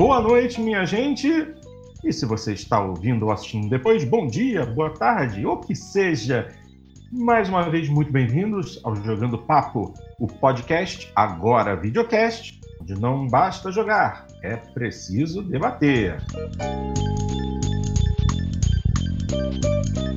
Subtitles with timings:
[0.00, 1.28] boa noite, minha gente.
[2.02, 6.48] E se você está ouvindo ou assistindo depois, bom dia, boa tarde, ou que seja.
[7.12, 13.70] Mais uma vez, muito bem-vindos ao Jogando Papo, o podcast, agora videocast, onde não basta
[13.70, 16.16] jogar, é preciso debater.
[19.28, 20.09] Bom,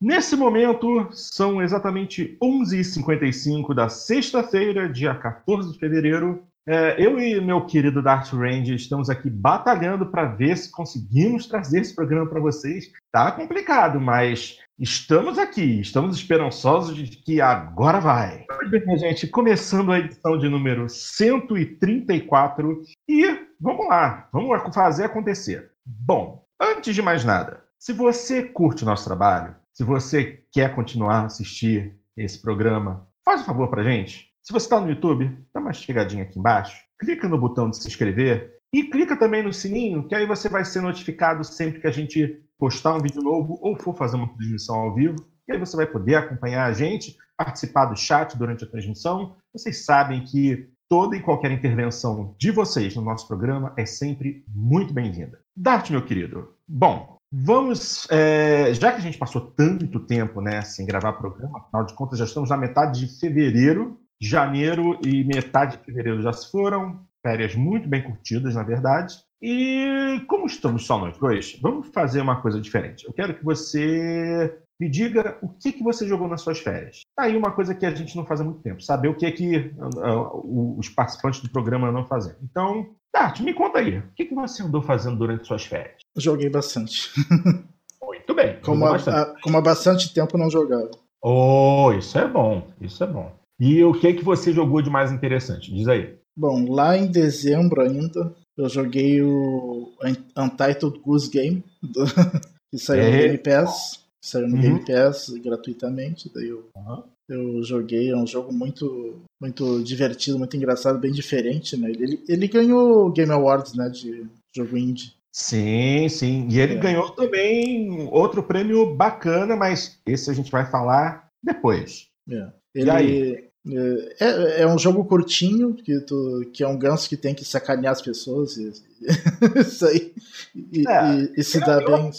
[0.00, 6.44] nesse momento são exatamente 11h55 da sexta-feira, dia 14 de fevereiro.
[6.66, 11.80] É, eu e meu querido Dart Range estamos aqui batalhando para ver se conseguimos trazer
[11.80, 12.92] esse programa para vocês.
[13.10, 18.44] Tá complicado, mas estamos aqui, estamos esperançosos de que agora vai.
[18.70, 25.70] Bem, gente, começando a edição de número 134 e vamos lá, vamos fazer acontecer.
[25.86, 31.20] Bom, antes de mais nada, se você curte o nosso trabalho, se você quer continuar
[31.20, 34.28] a assistir esse programa, faz um favor para gente.
[34.42, 37.86] Se você está no YouTube, dá uma chegadinha aqui embaixo, clica no botão de se
[37.86, 41.92] inscrever e clica também no sininho, que aí você vai ser notificado sempre que a
[41.92, 45.24] gente postar um vídeo novo ou for fazer uma transmissão ao vivo.
[45.46, 49.36] E aí você vai poder acompanhar a gente, participar do chat durante a transmissão.
[49.52, 54.92] Vocês sabem que toda e qualquer intervenção de vocês no nosso programa é sempre muito
[54.92, 55.38] bem-vinda.
[55.56, 56.52] Dart, meu querido.
[56.66, 61.84] Bom, Vamos, é, já que a gente passou tanto tempo né, sem gravar programa, afinal
[61.84, 66.50] de contas já estamos na metade de fevereiro, janeiro e metade de fevereiro já se
[66.50, 69.14] foram, férias muito bem curtidas, na verdade.
[69.42, 73.06] E como estamos só nós dois, vamos fazer uma coisa diferente.
[73.06, 77.02] Eu quero que você me diga o que, que você jogou nas suas férias.
[77.18, 79.26] Tá aí uma coisa que a gente não faz há muito tempo, saber o que
[79.26, 82.32] é que uh, os participantes do programa não fazem.
[82.40, 85.96] Então, Tati, me conta aí, o que, que você andou fazendo durante suas férias?
[86.16, 87.10] Joguei bastante.
[88.00, 88.60] Muito bem.
[88.60, 89.40] Como há, bastante.
[89.42, 90.92] como há bastante tempo não jogava.
[91.20, 93.32] Oh, isso é bom, isso é bom.
[93.58, 95.74] E o que que você jogou de mais interessante?
[95.74, 96.16] Diz aí.
[96.36, 99.92] Bom, lá em dezembro ainda, eu joguei o
[100.38, 102.04] Untitled Goose Game, do,
[102.70, 103.10] que saiu é.
[103.10, 104.06] no Game Pass.
[104.20, 104.60] Saiu no uhum.
[104.60, 107.02] Game Pass gratuitamente, daí eu, uhum.
[107.28, 111.90] eu joguei, é um jogo muito muito divertido, muito engraçado, bem diferente, né?
[111.90, 115.12] Ele, ele ganhou Game Awards, né, de jogo indie.
[115.32, 116.48] Sim, sim.
[116.50, 116.78] E ele é.
[116.78, 122.08] ganhou também outro prêmio bacana, mas esse a gente vai falar depois.
[122.28, 122.48] É.
[122.74, 123.48] Ele, e aí?
[123.70, 127.44] É, é, é, um jogo curtinho, que, tu, que é um ganso que tem que
[127.44, 128.56] sacanear as pessoas.
[128.56, 128.72] E,
[129.60, 130.12] isso aí.
[130.54, 132.10] E, é, e, e se dá bem.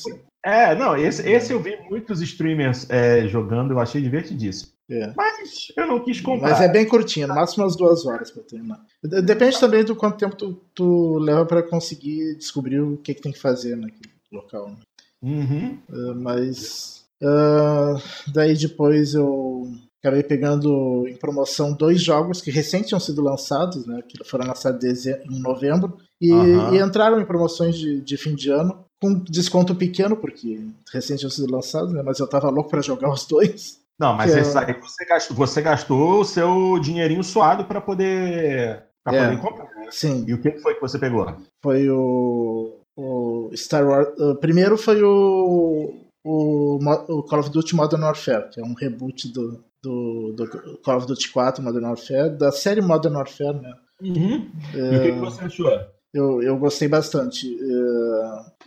[0.43, 4.71] É, não, esse, esse eu vi muitos streamers é, jogando, eu achei divertidíssimo.
[4.89, 5.13] É.
[5.15, 6.49] Mas eu não quis comprar.
[6.49, 8.83] Mas é bem curtinho, no máximo umas duas horas para terminar.
[9.03, 13.31] Depende também do quanto tempo tu, tu leva para conseguir descobrir o que, que tem
[13.31, 14.69] que fazer naquele local.
[14.69, 14.77] Né?
[15.21, 15.79] Uhum.
[15.89, 18.01] Uh, mas uh,
[18.33, 19.71] daí depois eu
[20.01, 24.01] acabei pegando em promoção dois jogos que recém tinham sido lançados, né?
[24.07, 25.97] Que foram lançados em novembro.
[26.21, 26.73] E, uhum.
[26.73, 30.59] e entraram em promoções de, de fim de ano com desconto pequeno, porque
[30.93, 32.01] recém tinham sido lançados, né?
[32.03, 33.79] Mas eu tava louco para jogar os dois.
[33.99, 34.59] Não, mas esse é...
[34.61, 39.65] aí você gastou, você gastou o seu dinheirinho suado para poder, pra é, poder comprar.
[39.65, 39.87] Né?
[39.91, 40.23] Sim.
[40.27, 41.35] E o que foi que você pegou?
[41.61, 44.07] Foi o, o Star Wars.
[44.17, 45.93] Uh, primeiro foi o,
[46.25, 46.79] o,
[47.09, 51.07] o, Call of Duty Modern Warfare, que é um reboot do, do, do Call of
[51.07, 53.73] Duty 4 Modern Warfare, da série Modern Warfare, né?
[54.01, 54.49] Uhum.
[54.73, 55.71] É, e o que, que, você achou?
[56.13, 57.53] Eu, eu gostei bastante.
[57.55, 58.58] Uh,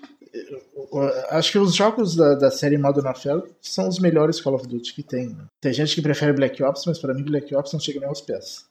[1.31, 4.95] acho que os jogos da, da série Modern Warfare são os melhores Call of Duty
[4.95, 5.29] que tem.
[5.29, 5.45] Né?
[5.61, 8.21] Tem gente que prefere Black Ops, mas para mim Black Ops não chega nem aos
[8.21, 8.67] pés.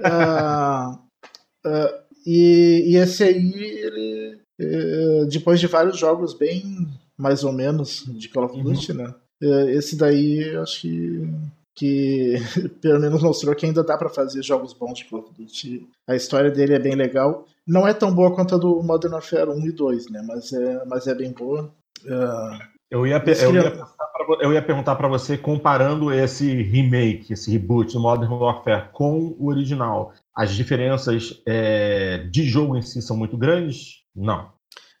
[0.00, 0.94] uh,
[1.66, 8.04] uh, e, e, esse aí, ele, uh, depois de vários jogos bem mais ou menos
[8.06, 8.98] de Call of Duty, uhum.
[8.98, 9.14] né?
[9.42, 11.28] É, esse daí eu acho que
[11.74, 12.34] que
[12.80, 15.86] pelo menos mostrou que ainda dá para fazer jogos bons de Call of Duty.
[16.06, 17.46] A história dele é bem legal.
[17.66, 20.22] Não é tão boa quanto a do Modern Warfare 1 e 2, né?
[20.26, 21.74] Mas é, mas é bem boa.
[22.04, 22.58] Uh,
[22.90, 23.88] eu, ia, eu, ia pra,
[24.40, 29.48] eu ia perguntar para você, comparando esse remake, esse reboot do Modern Warfare com o
[29.48, 34.02] original, as diferenças é, de jogo em si são muito grandes?
[34.14, 34.52] Não.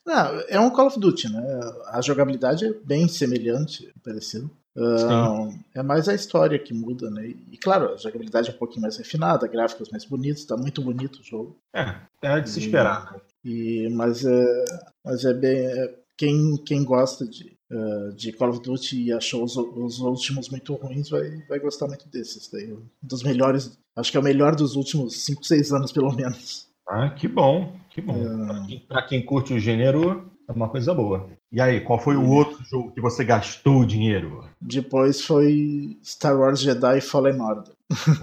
[0.06, 1.42] Não, é um Call of Duty, né?
[1.88, 4.50] A jogabilidade é bem semelhante, parecido.
[4.76, 7.32] Uh, é mais a história que muda, né?
[7.50, 11.20] E claro, a jogabilidade é um pouquinho mais refinada, gráficos mais bonitos, tá muito bonito
[11.20, 11.56] o jogo.
[11.72, 13.20] É, é de se esperar, né?
[13.44, 14.64] E, mas, é,
[15.04, 15.58] mas é bem.
[15.58, 20.48] É, quem, quem gosta de, uh, de Call of Duty e achou os, os últimos
[20.48, 22.48] muito ruins vai, vai gostar muito desses.
[22.50, 26.12] Daí, um dos melhores, acho que é o melhor dos últimos 5, 6 anos, pelo
[26.12, 26.68] menos.
[26.88, 28.16] Ah, que bom, que bom.
[28.16, 28.46] É...
[28.46, 31.28] Pra, quem, pra, quem, curte o gênero, É uma coisa boa.
[31.54, 34.44] E aí, qual foi o outro jogo que você gastou o dinheiro?
[34.60, 37.72] Depois foi Star Wars Jedi Fallen Order.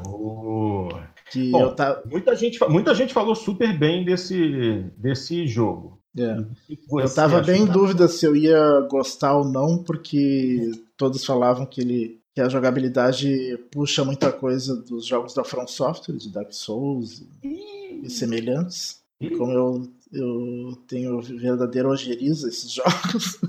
[0.06, 0.90] Oh.
[1.32, 2.02] que Bom, eu tá...
[2.12, 5.98] muita, gente, muita gente falou super bem desse, desse jogo.
[6.18, 6.40] É.
[6.70, 7.54] Eu você tava achou?
[7.54, 12.42] bem em dúvida se eu ia gostar ou não, porque todos falavam que ele que
[12.42, 19.01] a jogabilidade puxa muita coisa dos jogos da From Software, de Dark Souls e semelhantes.
[19.22, 23.40] E como eu, eu tenho verdadeira ojeriza esses jogos,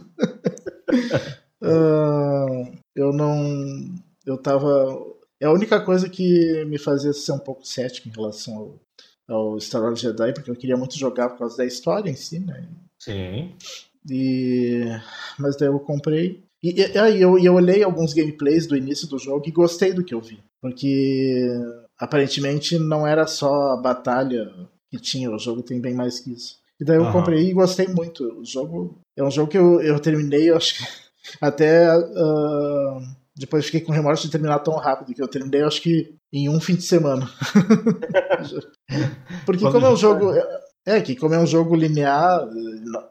[1.62, 3.94] ah, eu não.
[4.26, 5.00] Eu tava.
[5.40, 8.78] É a única coisa que me fazia ser um pouco cético em relação
[9.28, 12.14] ao, ao Star Wars Jedi, porque eu queria muito jogar por causa da história em
[12.14, 12.68] si, né?
[12.98, 13.56] Sim.
[14.08, 14.84] E...
[15.38, 16.44] Mas daí eu comprei.
[16.62, 20.04] E, e aí eu, eu olhei alguns gameplays do início do jogo e gostei do
[20.04, 20.38] que eu vi.
[20.60, 21.48] Porque
[21.98, 24.52] aparentemente não era só a batalha
[24.92, 26.56] que tinha, o jogo tem bem mais que isso.
[26.78, 27.12] E daí eu Aham.
[27.12, 28.22] comprei e gostei muito.
[28.40, 30.84] O jogo é um jogo que eu, eu terminei, eu acho que
[31.40, 32.98] até ah,
[33.34, 36.60] depois fiquei com remorso de terminar tão rápido, que eu terminei acho que em um
[36.60, 37.26] fim de semana.
[39.46, 40.32] Porque Quando como é um tá- jogo.
[40.84, 42.44] É, que como é um jogo linear,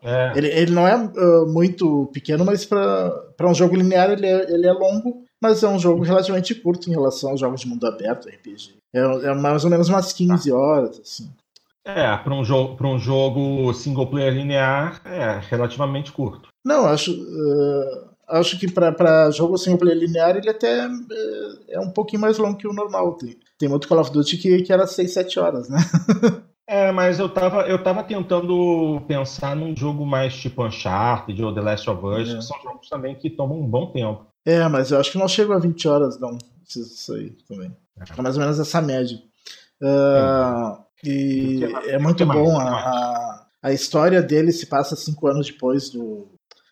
[0.04, 0.38] É.
[0.38, 4.68] ele, ele não é ah, muito pequeno, mas para um jogo linear ele é, ele
[4.68, 8.28] é longo, mas é um jogo relativamente curto em relação aos jogos de mundo aberto,
[8.28, 8.74] RPG.
[8.94, 11.31] É, é mais ou menos umas 15 horas, assim.
[11.83, 16.50] É, para um, jogo, pra um jogo single player linear, é relativamente curto.
[16.63, 17.12] Não, acho,
[18.28, 22.38] ah, acho que para jogo single player linear ele até eh, é um pouquinho mais
[22.38, 23.16] longo que o normal.
[23.16, 25.80] Tem, tem muito Call of Duty que, que era 6, 7 horas, né?
[26.68, 31.60] É, mas eu tava, eu tava tentando pensar num jogo mais tipo Uncharted ou The
[31.60, 32.36] Last of Us, É.
[32.38, 34.25] que são jogos também que tomam um bom tempo.
[34.45, 36.38] É, mas eu acho que não chego a 20 horas, não.
[36.66, 37.75] Isso aí também.
[38.00, 39.22] É mais ou menos essa média.
[39.83, 42.59] Ah, e é muito bom.
[42.59, 46.27] A, a, a história dele se passa cinco anos depois do,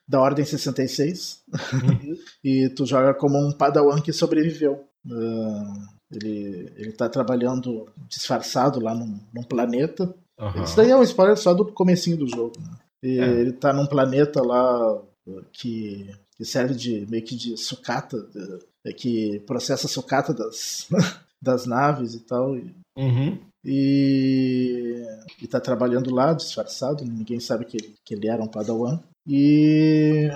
[0.08, 1.42] da Ordem 66.
[1.74, 2.18] Uhum.
[2.44, 4.84] e tu joga como um padawan que sobreviveu.
[5.12, 10.14] Ah, ele, ele tá trabalhando disfarçado lá num, num planeta.
[10.40, 10.64] Aham.
[10.64, 12.54] Isso daí é um spoiler só do comecinho do jogo.
[12.60, 12.78] né?
[13.04, 13.24] E É.
[13.42, 18.60] Ele tá num planeta lá uh, que, que serve de meio que de sucata, de-
[18.86, 20.88] é que processa a sucata das,
[21.42, 22.56] das naves e tal.
[22.58, 23.38] E, Uhum.
[23.64, 25.02] E,
[25.42, 29.00] e tá trabalhando lá, disfarçado, ninguém sabe que ele, que ele era um padawan.
[29.28, 30.30] E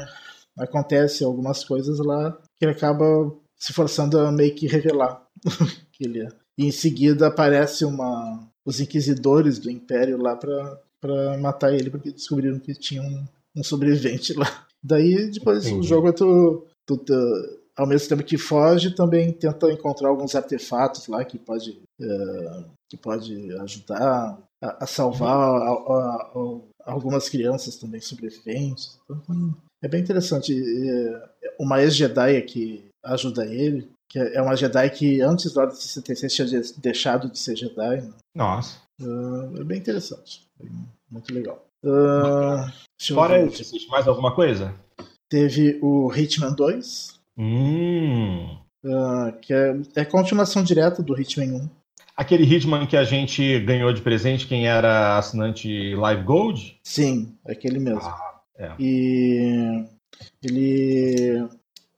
[0.58, 5.26] acontece algumas coisas lá que ele acaba se forçando a meio que revelar
[5.92, 6.30] que ele é.
[6.58, 12.12] E em seguida aparece uma os inquisidores do Império lá pra, pra matar ele, porque
[12.12, 13.26] descobriram que tinha um,
[13.58, 14.66] um sobrevivente lá.
[14.82, 15.88] Daí depois o Entendi.
[15.88, 21.08] jogo é tu, tu, tu- ao mesmo tempo que foge, também tenta encontrar alguns artefatos
[21.08, 27.76] lá que pode, eh, que pode ajudar a, a salvar a- a- a- algumas crianças
[27.78, 29.00] também sobreviventes.
[29.10, 30.54] Então, é bem interessante.
[30.54, 31.30] Eh,
[31.60, 36.48] Uma ex-Jedi que ajuda ele, que é uma Jedi que antes da Ordem 66 tinha
[36.48, 38.02] de- deixado de ser Jedi.
[38.02, 38.14] né?
[38.36, 38.80] Nossa.
[39.02, 40.42] Ah, é bem interessante.
[41.12, 41.64] Muito legal.
[41.84, 44.74] Eu Fora isso, existe mais alguma coisa?
[45.30, 48.58] Teve o Hitman 2, Hum.
[48.86, 51.70] ah, que é, é continuação direta do Hitman 1.
[52.16, 56.80] Aquele Hitman que a gente ganhou de presente, quem era assinante Live Gold?
[56.84, 58.02] Sim, é aquele mesmo.
[58.02, 58.72] Ah, é.
[58.80, 59.84] E
[60.44, 61.48] ele.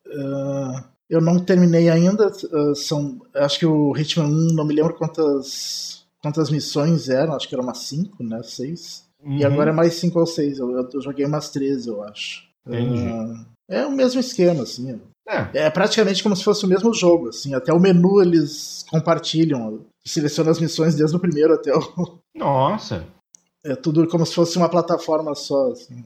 [0.08, 2.28] ah, eu não terminei ainda.
[2.28, 7.50] ah, são, acho que o Hitman 1, não me lembro quantas, quantas missões eram, acho
[7.50, 8.42] que eram umas 5, né?
[8.42, 9.06] 6.
[9.22, 9.38] Uhum.
[9.38, 10.60] E agora é mais 5 ou 6.
[10.60, 12.48] Eu, eu joguei umas 13, eu acho.
[12.66, 13.04] Entendi.
[13.06, 14.98] Ah, é o mesmo esquema, assim.
[15.28, 17.54] É, É praticamente como se fosse o mesmo jogo, assim.
[17.54, 19.86] Até o menu eles compartilham.
[20.06, 22.20] Seleciona as missões desde o primeiro até o.
[22.36, 23.06] nossa.
[23.64, 26.04] É tudo como se fosse uma plataforma só, assim.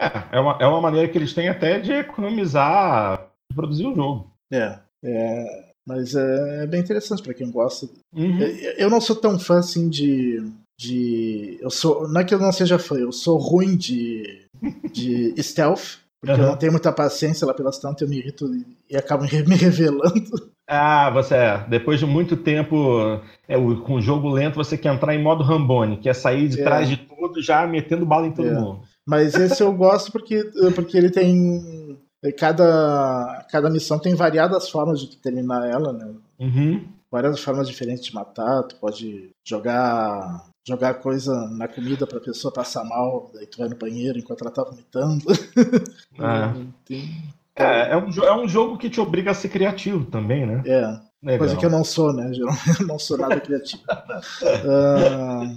[0.00, 3.94] É, é uma, é uma maneira que eles têm até de economizar de produzir o
[3.94, 4.30] jogo.
[4.50, 4.78] É.
[5.04, 7.88] é mas é, é bem interessante pra quem gosta.
[8.14, 8.40] Uhum.
[8.40, 10.42] Eu, eu não sou tão fã assim de.
[10.80, 14.46] de eu sou, não é que eu não seja fã, eu sou ruim de,
[14.90, 16.50] de stealth, porque eu Aham.
[16.52, 20.52] não tenho muita paciência lá pelas tantas, eu me irrito e, e acabo me revelando.
[20.68, 21.66] Ah, você é.
[21.68, 25.42] Depois de muito tempo é, o- com o jogo lento, você quer entrar em modo
[25.44, 26.64] Rambone, que é sair de É.
[26.64, 28.54] trás de tudo já metendo bala em todo É.
[28.54, 28.80] mundo.
[29.06, 30.42] Mas esse eu gosto porque,
[30.74, 31.98] porque ele tem.
[32.38, 36.10] Cada, cada missão tem variadas formas de terminar ela, né?
[36.40, 36.82] Uhum.
[37.12, 38.62] Várias formas diferentes de matar.
[38.62, 43.76] Tu pode jogar jogar coisa na comida pra pessoa passar mal, daí tu vai no
[43.76, 45.24] banheiro enquanto ela tá vomitando.
[46.84, 50.62] Tem- É, é um, é um jogo que te obriga a ser criativo também, né?
[50.66, 50.80] é,
[51.22, 51.38] Legal.
[51.38, 52.32] coisa que eu não sou, né?
[52.32, 53.82] Geralmente eu não sou nada criativo.
[53.88, 55.54] Ah,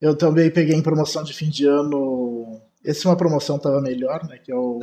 [0.00, 4.38] eu também peguei em promoção de fim de ano esse uma promoção tava melhor, né?
[4.38, 4.80] Que é o,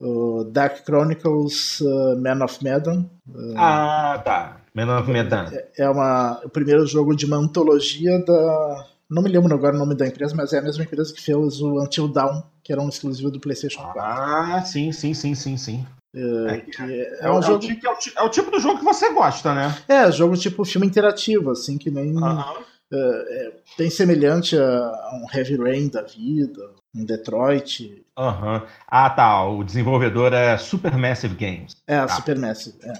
[0.00, 3.06] o Dark Chronicles uh, Man of Medan.
[3.26, 4.60] Uh, ah, tá.
[4.84, 5.46] Man of Medan.
[5.52, 8.86] É, é uma, o primeiro jogo de uma antologia da.
[9.10, 11.60] Não me lembro agora o nome da empresa, mas é a mesma empresa que fez
[11.60, 14.00] o Until Dawn, que era um exclusivo do PlayStation 4.
[14.00, 15.86] Ah, sim, sim, sim, sim, sim.
[16.14, 17.64] É, é, é, um jogo...
[17.64, 19.76] é, o, tipo do jogo que você gosta, né?
[19.88, 22.14] É, jogo tipo filme interativo, assim, que nem.
[22.16, 22.64] Uh -huh.
[22.92, 28.04] é, bem semelhante a um Heavy Rain da vida, um Detroit.
[28.18, 28.62] Uhum.
[28.86, 29.44] Ah, tá.
[29.46, 31.76] O desenvolvedor é Supermassive Games.
[31.86, 32.14] É, a tá.
[32.14, 32.92] Supermassive, é.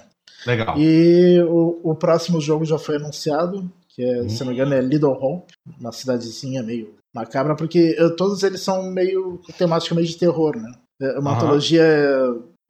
[0.45, 0.77] Legal.
[0.77, 4.29] E o, o próximo jogo já foi anunciado, que é, hum.
[4.29, 8.61] se não me engano é Little Hope, uma cidadezinha meio macabra, porque uh, todos eles
[8.61, 10.71] são meio temática meio de terror, né?
[11.01, 11.37] É uma uhum.
[11.37, 11.83] antologia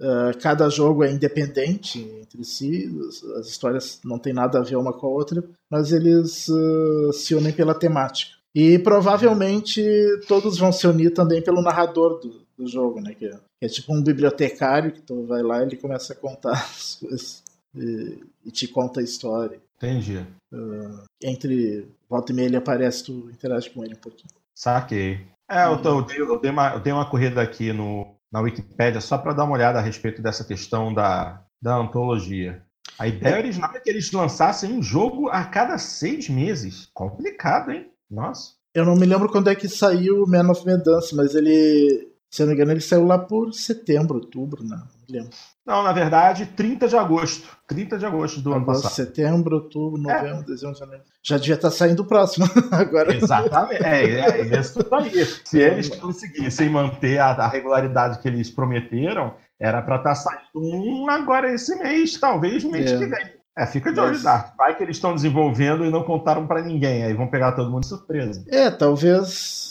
[0.02, 2.90] Uh, cada jogo é independente entre si,
[3.38, 7.36] as histórias não têm nada a ver uma com a outra, mas eles uh, se
[7.36, 8.32] unem pela temática.
[8.56, 9.84] E provavelmente
[10.26, 13.14] todos vão se unir também pelo narrador do, do jogo, né?
[13.14, 16.16] Que é, que é, tipo um bibliotecário que tu vai lá e ele começa a
[16.16, 17.44] contar as coisas
[17.76, 19.62] e, e te conta a história.
[19.78, 20.26] Entendi.
[20.52, 24.34] Uh, entre volta e meia ele aparece, tu interage com ele um pouquinho.
[24.54, 25.26] Saquei.
[25.50, 28.42] É, eu, tô, eu, dei, eu, dei uma, eu dei uma corrida aqui no, na
[28.42, 32.62] Wikipédia só para dar uma olhada a respeito dessa questão da, da antologia.
[32.98, 33.40] A ideia é.
[33.40, 36.90] original é que eles lançassem um jogo a cada seis meses.
[36.94, 37.90] Complicado, hein?
[38.10, 38.54] Nossa.
[38.74, 42.42] Eu não me lembro quando é que saiu o Man of Medança, mas ele, se
[42.42, 44.82] eu não me engano, ele saiu lá por setembro, outubro, né?
[45.10, 45.38] Não me lembro.
[45.66, 47.48] Não, na verdade, 30 de agosto.
[47.68, 48.92] 30 de agosto do ano passado.
[48.92, 50.13] Setembro, outubro, é.
[50.13, 50.46] novembro, é.
[50.46, 51.04] dezembro, janeiro.
[51.24, 53.16] Já devia estar saindo o próximo agora.
[53.16, 53.84] Exatamente.
[53.84, 55.25] É, é, é isso aí.
[55.46, 61.10] Se eles conseguissem manter a, a regularidade que eles prometeram, era para estar saindo um
[61.10, 62.98] agora esse mês, talvez mês é.
[62.98, 63.39] que vem.
[63.58, 64.24] É, fica de olho, Mas...
[64.24, 64.56] Dark.
[64.58, 67.82] Vai que eles estão desenvolvendo e não contaram para ninguém, aí vão pegar todo mundo
[67.82, 68.44] de surpresa.
[68.48, 69.69] É, talvez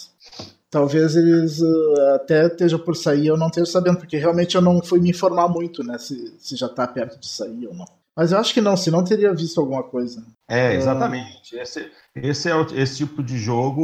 [0.70, 4.82] talvez eles uh, até estejam por sair, eu não esteja sabendo, porque realmente eu não
[4.82, 7.87] fui me informar muito, né, se, se já está perto de sair ou não.
[8.16, 10.25] Mas eu acho que não, se não teria visto alguma coisa.
[10.50, 11.54] É, exatamente.
[11.54, 11.60] Uh...
[11.60, 13.80] Esse, esse é o, esse tipo de jogo,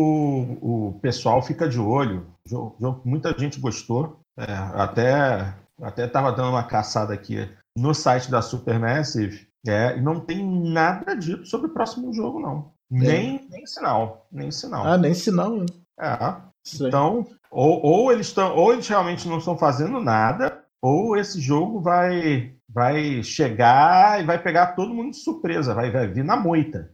[0.60, 2.26] o pessoal fica de olho.
[2.44, 4.18] Jogo, jogo muita gente gostou.
[4.36, 10.20] É, até até estava dando uma caçada aqui no site da Supermassive é, e não
[10.20, 12.72] tem nada dito sobre o próximo jogo, não.
[12.92, 12.98] É.
[12.98, 14.26] Nem, nem sinal.
[14.30, 14.86] Nem sinal.
[14.86, 15.56] Ah, nem sinal.
[15.56, 15.66] Né?
[16.72, 21.80] Então, ou, ou eles estão, ou eles realmente não estão fazendo nada, ou esse jogo
[21.80, 26.90] vai vai chegar e vai pegar todo mundo de surpresa, vai, vai vir na moita.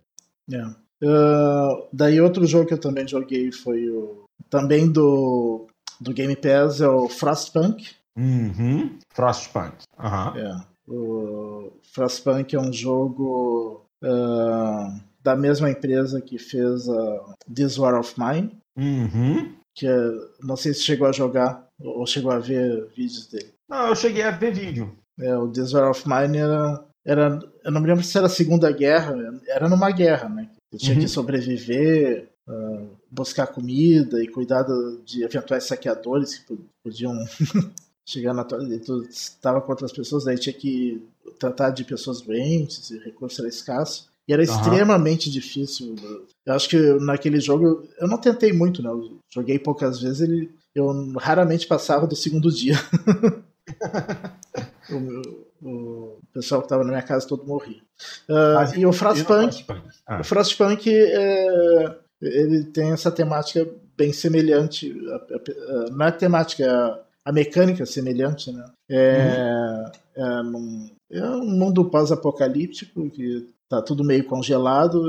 [1.02, 5.66] Uh, daí outro jogo que eu também joguei foi o também do,
[5.98, 7.94] do Game Pass é o Frostpunk.
[8.18, 8.98] Uhum.
[9.14, 9.76] Frostpunk.
[9.98, 10.62] Uhum.
[10.86, 18.14] O Frostpunk é um jogo uh, da mesma empresa que fez uh, This War of
[18.18, 18.58] Mine.
[18.76, 20.10] Uhum que é,
[20.42, 23.54] não sei se chegou a jogar ou chegou a ver vídeos dele.
[23.66, 24.94] Não, eu cheguei a ver vídeo.
[25.18, 27.38] É, o Desert of Mine era, era.
[27.64, 29.14] Eu não me lembro se era a Segunda Guerra,
[29.48, 30.50] era numa guerra, né?
[30.70, 31.00] Tu tinha uhum.
[31.00, 34.66] que sobreviver, uh, buscar comida e cuidar
[35.02, 37.14] de eventuais saqueadores que podiam
[38.06, 38.58] chegar na tua.
[38.80, 41.02] Tu estava com outras pessoas, daí tinha que
[41.38, 44.09] tratar de pessoas doentes, e recurso era escasso.
[44.30, 44.48] E era uhum.
[44.48, 45.96] extremamente difícil.
[46.46, 48.88] Eu acho que naquele jogo, eu não tentei muito, né?
[48.88, 50.86] Eu joguei poucas vezes, ele, eu
[51.18, 52.76] raramente passava do segundo dia.
[54.88, 57.82] o, o, pessoal que estava na minha casa todo morria.
[58.28, 59.64] Uh, e o Frostpunk,
[60.06, 60.20] ah.
[60.20, 64.94] o Frostpunk é, ele tem essa temática bem semelhante.
[65.90, 68.64] Não é a temática, é a mecânica semelhante, né?
[68.88, 70.24] É, uhum.
[70.24, 75.00] é, num, é um mundo pós-apocalíptico que tá tudo meio congelado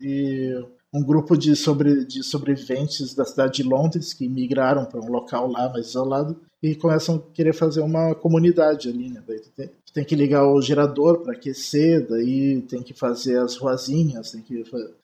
[0.00, 0.54] e
[0.94, 5.50] um grupo de, sobre, de sobreviventes da cidade de Londres que migraram para um local
[5.50, 9.22] lá mais isolado e começam a querer fazer uma comunidade ali, né?
[9.26, 13.38] Daí tu tem, tu tem que ligar o gerador para aquecer, daí tem que fazer
[13.38, 14.62] as ruazinhas, tem que,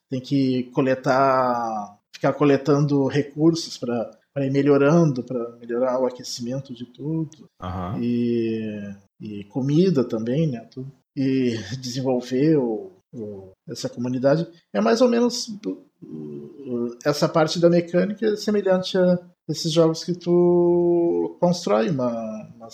[0.09, 7.49] tem que coletar, ficar coletando recursos para ir melhorando, para melhorar o aquecimento de tudo.
[7.61, 8.01] Uhum.
[8.01, 10.61] E, e comida também, né?
[10.71, 12.92] Tudo e desenvolver o,
[13.69, 14.47] essa comunidade.
[14.73, 15.47] É mais ou menos
[17.04, 22.09] essa parte da mecânica é semelhante a esses jogos que tu constrói uma,
[22.54, 22.69] uma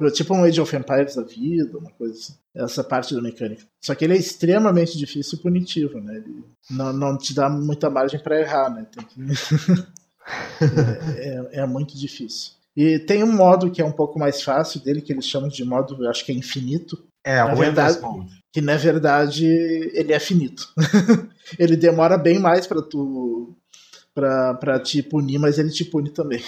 [0.00, 0.10] uhum.
[0.10, 2.34] tipo um Age of Empires da vida, uma coisa assim.
[2.54, 3.64] Essa parte da mecânica.
[3.80, 6.16] Só que ele é extremamente difícil e punitivo, né?
[6.16, 8.86] Ele não, não te dá muita margem para errar, né?
[8.92, 9.02] Que...
[11.18, 12.52] é, é, é muito difícil.
[12.76, 15.64] E tem um modo que é um pouco mais fácil dele, que eles chamam de
[15.64, 17.04] modo, eu acho que é infinito.
[17.24, 17.98] É, na o verdade,
[18.52, 20.68] Que na verdade ele é finito.
[21.58, 23.56] ele demora bem mais para tu
[24.14, 26.40] pra, pra te punir, mas ele te pune também.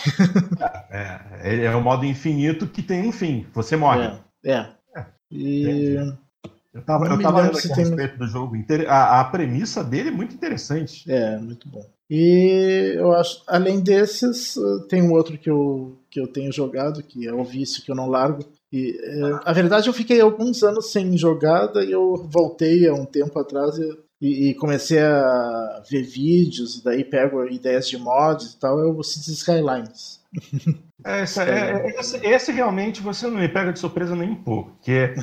[0.91, 3.47] é, é, é o modo infinito que tem um fim.
[3.55, 4.13] Você morre.
[4.45, 4.53] É.
[4.53, 4.67] é.
[4.97, 5.07] é.
[5.31, 5.97] E.
[6.73, 7.85] Eu tava, eu tava lendo aqui a tem...
[7.85, 8.55] respeito do jogo.
[8.87, 11.11] A, a premissa dele é muito interessante.
[11.11, 11.83] É, muito bom.
[12.09, 14.55] E eu acho, além desses,
[14.89, 17.97] tem um outro que eu, que eu tenho jogado, que é o vício que eu
[17.97, 18.45] não largo.
[18.73, 23.05] E, é, a verdade, eu fiquei alguns anos sem jogada e eu voltei há um
[23.05, 23.77] tempo atrás
[24.21, 29.03] e, e, comecei a ver vídeos, daí pego ideias de mods e tal, é o
[29.03, 30.21] Cities Skylines.
[31.05, 34.43] É, essa, é, é, esse, esse, realmente você não me pega de surpresa nem um
[34.43, 35.15] pouco, porque, é,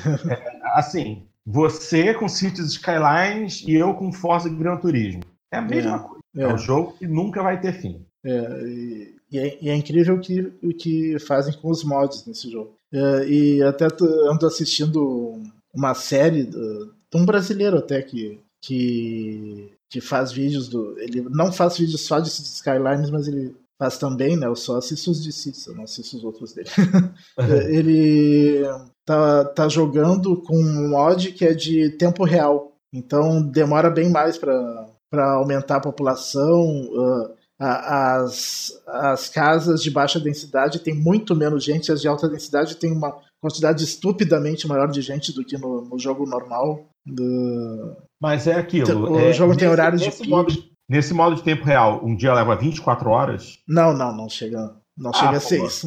[0.75, 5.23] assim, você com Cities Skylines e eu com Forza Gran Turismo.
[5.51, 6.23] É a mesma coisa.
[6.35, 6.47] É.
[6.47, 8.05] um jogo que nunca vai ter fim.
[8.23, 8.29] É,
[8.65, 12.51] e, e, é, e é, incrível o que, o que fazem com os mods nesse
[12.51, 12.75] jogo.
[12.93, 13.87] É, e até
[14.29, 15.41] ando assistindo
[15.73, 20.95] uma série de um brasileiro até que, que, que faz vídeos do.
[20.99, 24.45] Ele não faz vídeos só de Skylines, mas ele faz também, né?
[24.45, 26.69] Eu só assisto os de Cities, eu não assisto os outros dele.
[27.35, 28.63] É, ele
[29.03, 32.71] tá, tá jogando com um mod que é de tempo real.
[32.93, 36.61] Então demora bem mais para aumentar a população.
[36.91, 42.75] Uh, as, as casas de baixa densidade têm muito menos gente, as de alta densidade
[42.75, 46.85] têm uma quantidade estupidamente maior de gente do que no, no jogo normal.
[47.05, 47.95] Do...
[48.21, 49.11] Mas é aquilo.
[49.11, 50.53] O é, jogo nesse, tem horários de modo,
[50.89, 53.59] Nesse modo de tempo real, um dia leva 24 horas?
[53.67, 54.75] Não, não, não chega.
[54.97, 55.85] Não ah, chega a 6.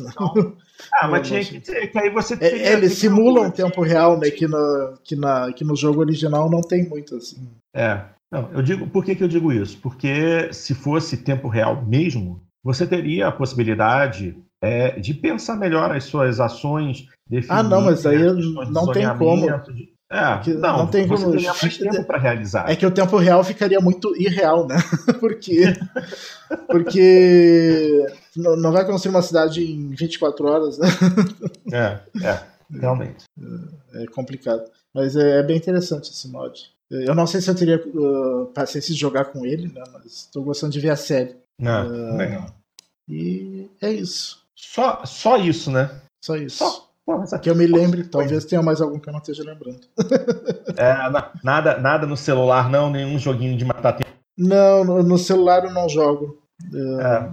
[0.95, 4.31] Ah, mas tinha que ter, que aí você é, Eles simulam um tempo real, né?
[4.31, 7.49] Que no, que, na, que no jogo original não tem muito assim.
[7.75, 8.05] É.
[8.37, 9.79] Não, eu digo, por que, que eu digo isso?
[9.79, 16.05] Porque se fosse tempo real mesmo, você teria a possibilidade é, de pensar melhor as
[16.05, 17.07] suas ações.
[17.49, 18.19] Ah, não, mas aí
[18.71, 19.49] não tem como.
[20.09, 21.31] É, que não, não tem como.
[21.31, 22.71] mais tempo para realizar.
[22.71, 24.77] É que o tempo real ficaria muito irreal, né?
[25.19, 25.75] porque
[26.69, 30.89] porque não vai construir uma cidade em 24 horas, né?
[31.73, 33.25] É, é, realmente.
[33.95, 34.63] É, é complicado.
[34.95, 36.76] Mas é, é, bem interessante esse mod.
[36.91, 39.83] Eu não sei se eu teria uh, paciência de jogar com ele, né?
[39.93, 41.37] Mas estou gostando de ver a série.
[41.65, 42.47] Ah, uh, legal.
[43.09, 44.45] E é isso.
[44.55, 45.91] Só, só isso, né?
[46.25, 46.59] Só isso.
[46.59, 47.39] Só.
[47.39, 49.81] que eu me lembre, talvez tenha mais algum que eu não esteja lembrando.
[50.77, 50.95] é,
[51.43, 52.91] nada, nada no celular, não?
[52.91, 54.11] Nenhum joguinho de matar tempo?
[54.37, 56.39] Não, no, celular eu não jogo.
[57.01, 57.31] É,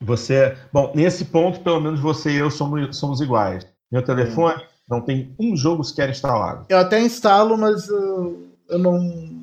[0.00, 0.56] você.
[0.72, 3.66] Bom, nesse ponto, pelo menos você e eu somos, somos iguais.
[3.90, 6.66] Meu telefone não tem um jogo sequer instalado.
[6.68, 8.98] Eu até instalo, mas uh, eu não,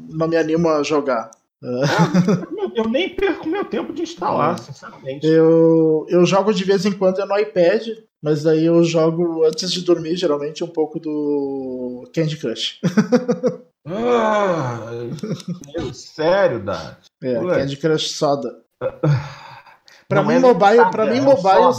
[0.10, 1.32] não me animo a jogar.
[1.64, 5.26] Ah, eu nem perco meu tempo de instalar, sinceramente.
[5.26, 7.88] Eu, eu jogo de vez em quando no iPad,
[8.22, 12.80] mas daí eu jogo antes de dormir, geralmente, um pouco do Candy Crush.
[13.88, 14.92] ah,
[15.94, 17.06] sério, Dart?
[17.24, 17.60] É, Ué.
[17.60, 18.62] Candy Crush Soda.
[20.08, 21.74] Para mim, é mobile, para mim, mobile,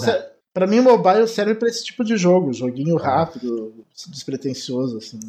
[0.57, 3.75] para mim, mobile serve para esse tipo de jogo, joguinho rápido,
[4.09, 5.21] despretensioso, assim.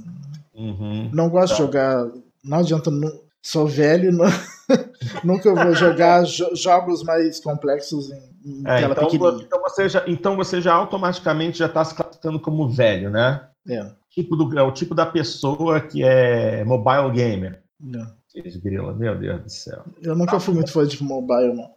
[0.56, 1.10] Uhum.
[1.13, 1.56] Não gosto tá.
[1.56, 2.08] de jogar,
[2.42, 3.12] não adianta, não,
[3.42, 4.26] sou velho, não,
[5.26, 9.44] nunca vou jogar jo jogos mais complexos em, em é, tela então, pequenininha.
[9.44, 13.50] Então você, já, então você já automaticamente já está se classificando como velho, né?
[13.68, 13.86] É.
[14.10, 17.62] Tipo do, é o tipo da pessoa que é mobile gamer.
[17.94, 18.50] É.
[18.63, 19.84] Grila, meu Deus do céu.
[20.02, 21.77] Eu nunca fui muito fã de mobile, não.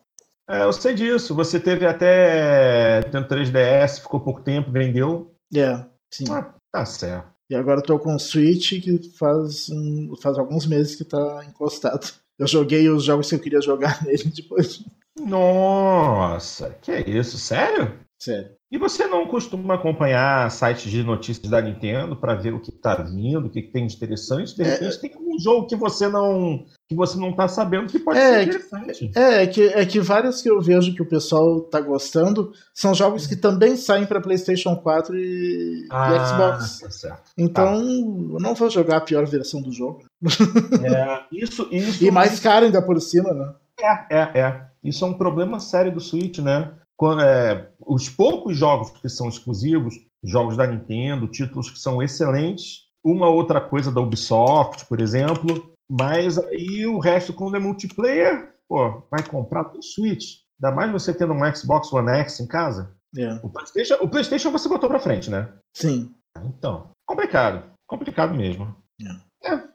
[0.50, 1.34] É, eu sei disso.
[1.34, 5.32] Você teve até tendo 3DS, ficou pouco tempo, vendeu.
[5.54, 6.24] É, sim.
[6.28, 7.30] Ah, tá certo.
[7.48, 11.44] E agora eu tô com o Switch que faz, um, faz alguns meses que tá
[11.44, 12.06] encostado.
[12.38, 14.84] Eu joguei os jogos que eu queria jogar nele depois.
[15.18, 17.38] Nossa, que é isso?
[17.38, 17.98] Sério?
[18.20, 18.52] Sério.
[18.70, 22.94] E você não costuma acompanhar sites de notícias da Nintendo para ver o que está
[22.94, 24.54] vindo, o que, tem de interessante?
[24.54, 25.00] De repente é...
[25.00, 28.48] tem um jogo que você não que você não está sabendo que pode é, ser
[28.48, 29.10] interessante.
[29.16, 32.94] É, é que, é que vários que eu vejo que o pessoal está gostando são
[32.94, 36.80] jogos que também saem para PlayStation 4 e, ah, e Xbox.
[36.80, 37.30] Tá certo.
[37.36, 38.34] Então tá.
[38.34, 40.04] eu não vou jogar a pior versão do jogo.
[40.22, 42.04] É, isso, isso...
[42.04, 43.52] E mais caro ainda por cima, né?
[43.80, 44.62] É, é, é.
[44.82, 46.70] Isso é um problema sério do Switch, né?
[47.20, 53.28] É, os poucos jogos que são exclusivos, jogos da Nintendo, títulos que são excelentes, uma
[53.28, 59.26] outra coisa da Ubisoft, por exemplo, mas aí o resto, quando é multiplayer, pô, vai
[59.26, 60.40] comprar do Switch.
[60.62, 62.94] Ainda mais você tendo um Xbox One X em casa.
[63.16, 63.32] É.
[63.42, 65.52] O, PlayStation, o PlayStation você botou pra frente, né?
[65.74, 66.14] Sim.
[66.44, 67.64] Então, complicado.
[67.88, 68.76] Complicado mesmo.
[69.02, 69.30] É.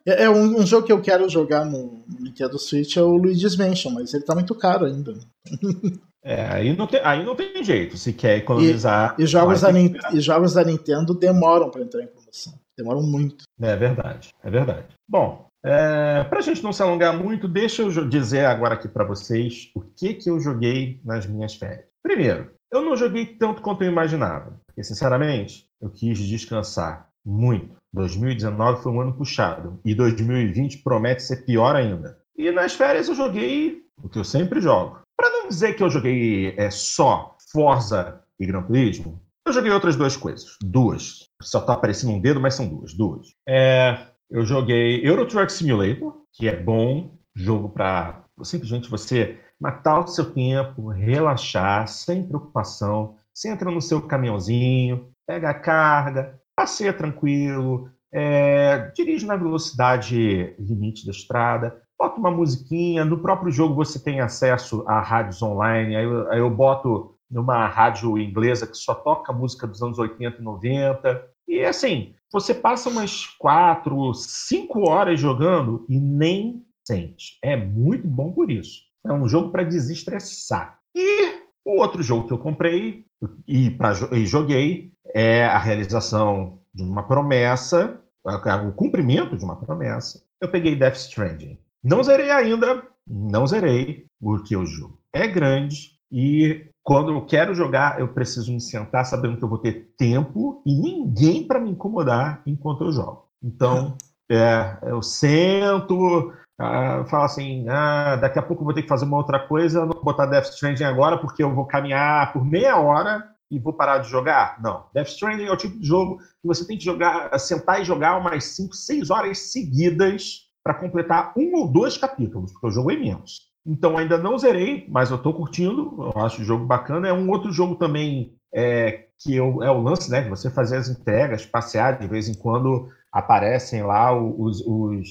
[0.08, 3.58] É, é um, um, jogo que eu quero jogar no Nintendo Switch é o Luigi's
[3.58, 5.14] Mansion, mas ele tá muito caro ainda.
[6.26, 9.16] É, aí não tem, aí não tem jeito, se quer economizar.
[9.20, 12.54] E, e jogos, da, e jogos da Nintendo demoram para entrar em promoção.
[12.76, 13.46] Demoram muito.
[13.62, 14.88] É verdade, é verdade.
[15.08, 19.04] Bom, É, para a gente não se alongar muito, deixa eu dizer agora aqui para
[19.04, 21.86] vocês o que, que eu joguei nas minhas férias.
[22.04, 27.76] Primeiro, eu não joguei tanto quanto eu imaginava, porque, sinceramente, eu quis descansar muito.
[27.94, 32.20] 2019 foi um ano puxado e 2020 promete ser pior ainda.
[32.38, 35.00] E nas férias eu joguei o que eu sempre jogo.
[35.48, 40.58] Dizer que eu joguei é, só Forza e Gran Turismo, eu joguei outras duas coisas.
[40.62, 41.30] Duas.
[41.42, 42.94] Só tá aparecendo um dedo, mas são duas.
[42.94, 43.28] Duas.
[43.48, 47.16] É, eu joguei Euro Truck Simulator, que é bom.
[47.36, 53.16] Jogo para simplesmente você matar o seu tempo, relaxar, sem preocupação.
[53.34, 61.06] Você entra no seu caminhãozinho, pega a carga, passeia tranquilo, é, dirige na velocidade limite
[61.06, 63.06] da estrada, bota uma musiquinha.
[63.06, 65.96] No próprio jogo você tem acesso a rádios online.
[65.96, 70.40] Aí eu, aí eu boto numa rádio inglesa que só toca música dos anos 80
[70.40, 71.28] e 90.
[71.48, 77.38] E assim, você passa umas quatro, cinco horas jogando e nem sente.
[77.44, 78.82] É muito bom por isso.
[79.06, 80.80] É um jogo para desestressar.
[80.96, 83.06] E o outro jogo que eu comprei
[83.48, 90.24] e, pra, e joguei é a realização de uma promessa, o cumprimento de uma promessa.
[90.42, 91.58] Eu peguei Death Stranding.
[91.86, 98.00] Não zerei ainda, não zerei, porque o jogo é grande e quando eu quero jogar,
[98.00, 102.42] eu preciso me sentar sabendo que eu vou ter tempo e ninguém para me incomodar
[102.48, 103.28] enquanto eu jogo.
[103.44, 103.96] Então,
[104.28, 109.06] é, eu sento, ah, falo assim, ah, daqui a pouco eu vou ter que fazer
[109.06, 112.78] uma outra coisa, não vou botar Death Stranding agora porque eu vou caminhar por meia
[112.78, 114.60] hora e vou parar de jogar?
[114.60, 114.86] Não.
[114.92, 118.18] Death Stranding é o tipo de jogo que você tem que jogar, sentar e jogar
[118.18, 122.96] umas 5, 6 horas seguidas para completar um ou dois capítulos, porque o jogo é
[122.96, 123.42] imenso.
[123.64, 127.08] Então ainda não zerei, mas eu estou curtindo, eu acho o jogo bacana.
[127.08, 130.22] É um outro jogo também é, que eu, é o lance, né?
[130.22, 135.08] De você fazer as entregas, passear, de vez em quando aparecem lá os, os,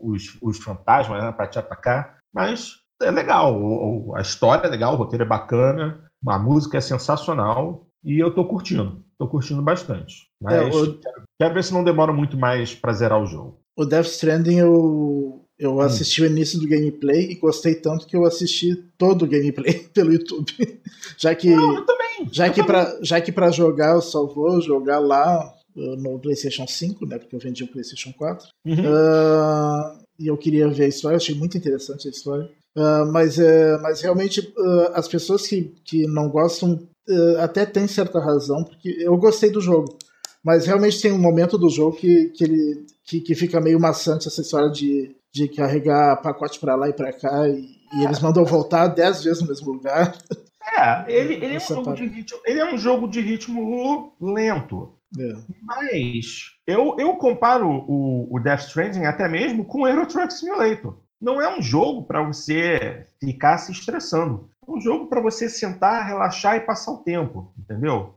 [0.00, 2.18] os, os fantasmas né, para te atacar.
[2.34, 7.86] Mas é legal, a história é legal, o roteiro é bacana, a música é sensacional
[8.04, 9.04] e eu estou curtindo.
[9.12, 10.28] Estou curtindo bastante.
[10.42, 11.00] Mas é, eu...
[11.40, 13.60] quero ver se não demora muito mais para zerar o jogo.
[13.76, 15.80] O Death Stranding eu, eu hum.
[15.80, 20.12] assisti o início do gameplay e gostei tanto que eu assisti todo o gameplay pelo
[20.12, 20.52] YouTube.
[21.18, 22.28] já que não, eu também.
[22.32, 26.18] Já eu que para já que para jogar eu só vou jogar lá uh, no
[26.18, 28.48] PlayStation 5, né, porque eu vendi o PlayStation 4.
[28.64, 28.74] Uhum.
[28.74, 32.50] Uh, e eu queria ver a história, achei muito interessante a história.
[32.76, 36.86] Uh, mas, uh, mas realmente uh, as pessoas que, que não gostam
[37.38, 39.96] até têm certa razão, porque eu gostei do jogo.
[40.46, 44.28] Mas realmente tem um momento do jogo que, que, ele, que, que fica meio maçante
[44.28, 48.44] essa história de, de carregar pacote para lá e para cá e, e, eles mandam
[48.44, 50.16] voltar dez vezes no mesmo lugar.
[50.78, 54.94] É, ele, ele, é, um jogo de ritmo, ele é um jogo de ritmo lento.
[55.18, 55.32] É.
[55.62, 60.96] Mas eu, eu comparo o, o Death Stranding até mesmo com o Euro Truck Simulator.
[61.20, 64.48] Não é um jogo para você ficar se estressando.
[64.64, 68.14] É um jogo para você sentar, relaxar e passar o tempo, entendeu?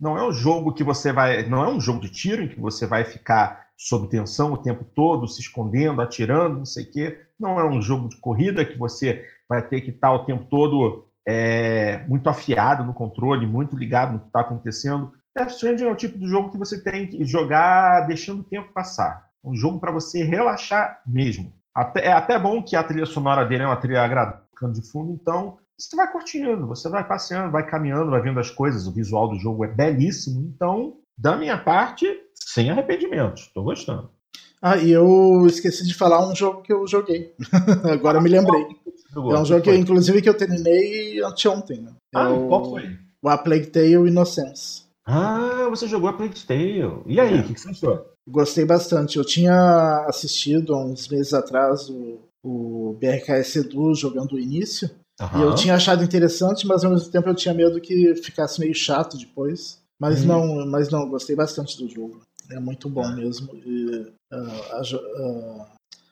[0.00, 1.46] Não é um jogo que você vai.
[1.48, 4.84] Não é um jogo de tiro em que você vai ficar sob tensão o tempo
[4.84, 7.20] todo, se escondendo, atirando, não sei o quê.
[7.38, 11.06] Não é um jogo de corrida que você vai ter que estar o tempo todo
[11.26, 15.12] é, muito afiado no controle, muito ligado no que está acontecendo.
[15.36, 18.72] Death Stranding é o tipo de jogo que você tem que jogar deixando o tempo
[18.72, 19.26] passar.
[19.44, 21.52] É um jogo para você relaxar mesmo.
[21.74, 25.12] Até, é até bom que a trilha sonora dele é uma trilha agradável de fundo,
[25.12, 29.28] então você vai curtindo, você vai passeando, vai caminhando, vai vendo as coisas, o visual
[29.28, 34.10] do jogo é belíssimo, então, da minha parte, sem arrependimentos, estou gostando.
[34.62, 37.34] Ah, e eu esqueci de falar um jogo que eu joguei.
[37.92, 38.64] Agora ah, me lembrei.
[39.14, 41.82] É um jogo que, inclusive, que eu terminei anteontem.
[41.82, 41.92] Né?
[42.14, 42.48] É ah, o...
[42.48, 42.98] qual foi?
[43.22, 44.84] O A Plague Tale Innocence.
[45.04, 47.02] Ah, você jogou A Plague Tale.
[47.06, 47.36] E aí, é.
[47.36, 47.42] o é.
[47.42, 48.06] que, que você achou?
[48.26, 49.18] Gostei bastante.
[49.18, 54.90] Eu tinha assistido há uns meses atrás o, o BRKS Edu jogando o início.
[55.20, 55.40] Uhum.
[55.40, 58.74] E eu tinha achado interessante, mas ao mesmo tempo eu tinha medo que ficasse meio
[58.74, 59.82] chato depois.
[60.00, 60.26] Mas uhum.
[60.26, 62.20] não, mas não, gostei bastante do jogo.
[62.50, 63.16] É muito bom uhum.
[63.16, 63.54] mesmo.
[63.54, 64.00] E,
[64.32, 65.66] uh, a, uh,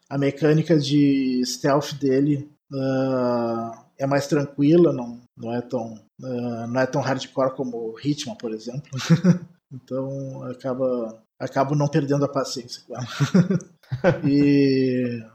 [0.09, 6.87] a, mecânica de stealth dele uh, é mais tranquila, não, não, é tão, não é
[6.87, 8.89] tão hardcore como Hitman, por exemplo.
[9.71, 13.07] então acaba, acabo não perdendo a paciência com ela.
[14.25, 15.32] e é,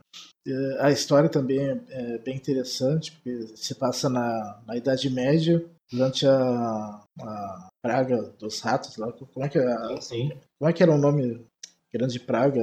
[0.79, 6.27] a história também é, é, bem interessante, porque se passa na, na Idade Média, durante
[6.27, 9.11] a, a praga dos ratos lá.
[9.11, 11.45] Como é que, é, sim, Como é que era o nome?
[11.93, 12.61] Grande praga?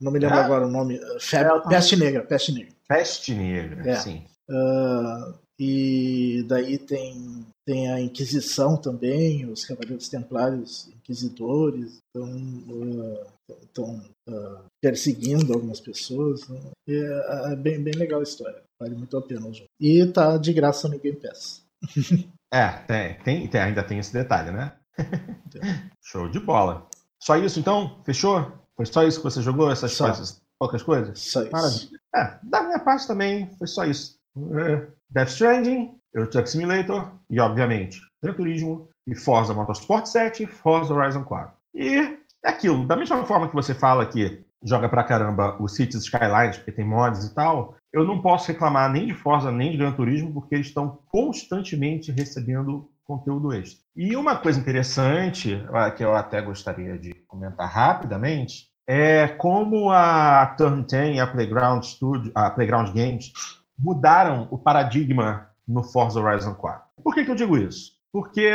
[0.00, 1.00] Não me lembro ah, agora o nome.
[1.18, 2.74] Febre, é, peste Negra, Peste Negra.
[2.86, 3.96] Peste Negra, é.
[3.96, 4.24] sim.
[4.48, 13.96] Uh, E daí tem, tem a Inquisição também, os Cavaleiros Templários Inquisidores, estão
[14.28, 16.46] uh, uh, perseguindo algumas pessoas.
[16.48, 16.60] Né?
[16.88, 19.68] É, é, bem, bem legal a história, vale muito a pena o jogo.
[19.80, 21.64] E tá de graça no Game Pass.
[22.54, 24.72] é, tem, tem, tem, ainda tem esse detalhe, né?
[26.00, 26.88] Show de bola.
[27.20, 28.00] Só isso então?
[28.04, 28.52] Fechou?
[28.76, 29.70] Foi só isso que você jogou?
[29.70, 30.06] Essas só.
[30.06, 30.40] coisas?
[30.58, 31.18] Poucas coisas?
[31.18, 31.52] Só isso.
[31.52, 32.00] Maravilha.
[32.14, 34.16] É, da minha parte também foi só isso.
[34.36, 40.46] É, Death Stranding, Euro Truck Simulator e, obviamente, Gran Turismo e Forza Motorsport 7 e
[40.46, 41.54] Forza Horizon 4.
[41.74, 46.04] E é aquilo, da mesma forma que você fala que joga pra caramba o Cities
[46.04, 49.76] Skylines, porque tem mods e tal, eu não posso reclamar nem de Forza nem de
[49.76, 53.78] Gran Turismo, porque eles estão constantemente recebendo conteúdo extra.
[53.94, 55.62] E uma coisa interessante,
[55.96, 61.84] que eu até gostaria de comentar rapidamente, é como a Turn 10 e a Playground,
[61.84, 63.32] Studio, a Playground Games
[63.78, 66.82] mudaram o paradigma no Forza Horizon 4.
[67.02, 67.92] Por que, que eu digo isso?
[68.12, 68.50] Porque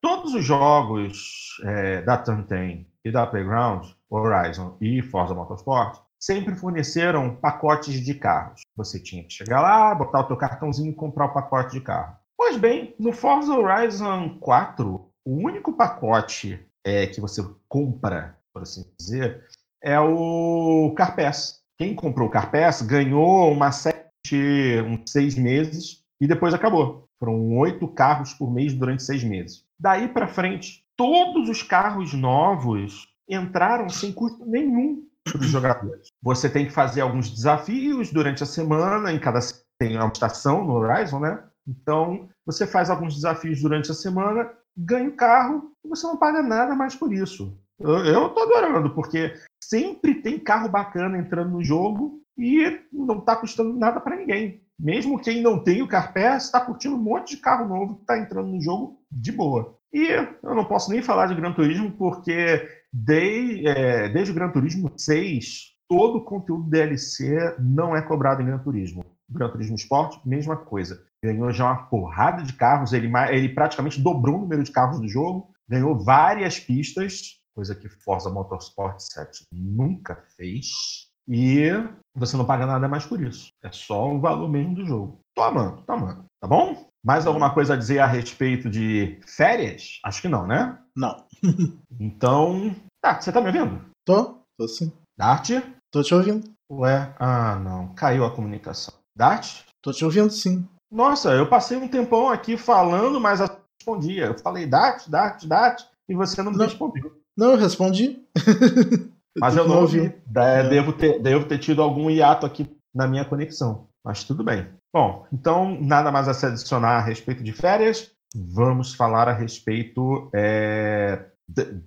[0.00, 7.36] todos os jogos é, da 10 e da Playground, Horizon e Forza Motorsport, sempre forneceram
[7.36, 8.62] pacotes de carros.
[8.76, 12.16] Você tinha que chegar lá, botar o teu cartãozinho e comprar o pacote de carro.
[12.36, 18.84] Pois bem, no Forza Horizon 4, o único pacote é, que você compra, por assim
[18.98, 19.44] dizer,
[19.82, 21.60] é o Carpass.
[21.76, 27.08] Quem comprou o Carpass ganhou uma série de uns seis meses e depois acabou.
[27.18, 29.64] Foram oito carros por mês durante seis meses.
[29.78, 36.08] Daí para frente, todos os carros novos entraram sem custo nenhum para os jogadores.
[36.22, 39.40] Você tem que fazer alguns desafios durante a semana, em cada
[39.78, 41.42] tem uma estação no Horizon, né?
[41.66, 46.42] Então, você faz alguns desafios durante a semana, ganha o carro e você não paga
[46.42, 47.56] nada mais por isso.
[47.78, 53.72] Eu, estou adorando, porque sempre tem carro bacana entrando no jogo e não está custando
[53.72, 54.62] nada para ninguém.
[54.78, 58.18] Mesmo quem não tem o Carpass está curtindo um monte de carro novo que está
[58.18, 59.76] entrando no jogo de boa.
[59.92, 60.06] E
[60.42, 64.92] eu não posso nem falar de Gran Turismo, porque desde, é, desde o Gran Turismo
[64.96, 69.04] 6, todo o conteúdo DLC não é cobrado em Gran Turismo.
[69.28, 71.02] Gran Turismo Sport, mesma coisa.
[71.22, 75.08] Ganhou já uma porrada de carros, ele, ele praticamente dobrou o número de carros do
[75.08, 81.07] jogo, ganhou várias pistas, coisa que Forza Motorsport 7 nunca fez.
[81.28, 81.68] E
[82.16, 83.48] você não paga nada mais por isso.
[83.62, 85.20] É só o valor mesmo do jogo.
[85.34, 86.24] Tô amando, tô amando.
[86.40, 86.88] Tá bom?
[87.04, 90.00] Mais alguma coisa a dizer a respeito de férias?
[90.04, 90.78] Acho que não, né?
[90.96, 91.24] Não.
[92.00, 92.74] então.
[93.02, 93.84] Tá, você tá me ouvindo?
[94.04, 94.92] Tô, tô sim.
[95.16, 95.50] Dart?
[95.92, 96.48] Tô te ouvindo.
[96.70, 97.94] Ué, ah, não.
[97.94, 98.94] Caiu a comunicação.
[99.16, 99.62] Dart?
[99.82, 100.66] Tô te ouvindo sim.
[100.90, 104.26] Nossa, eu passei um tempão aqui falando, mas respondia.
[104.26, 107.20] Eu falei Dart, Dart, Dart, e você não me respondeu.
[107.36, 108.22] Não, eu respondi.
[109.40, 110.12] Mas eu não ouvi.
[110.36, 110.68] É.
[110.68, 113.88] Devo, ter, devo ter tido algum hiato aqui na minha conexão.
[114.04, 114.66] Mas tudo bem.
[114.92, 118.10] Bom, então, nada mais a se adicionar a respeito de férias.
[118.34, 121.26] Vamos falar a respeito é,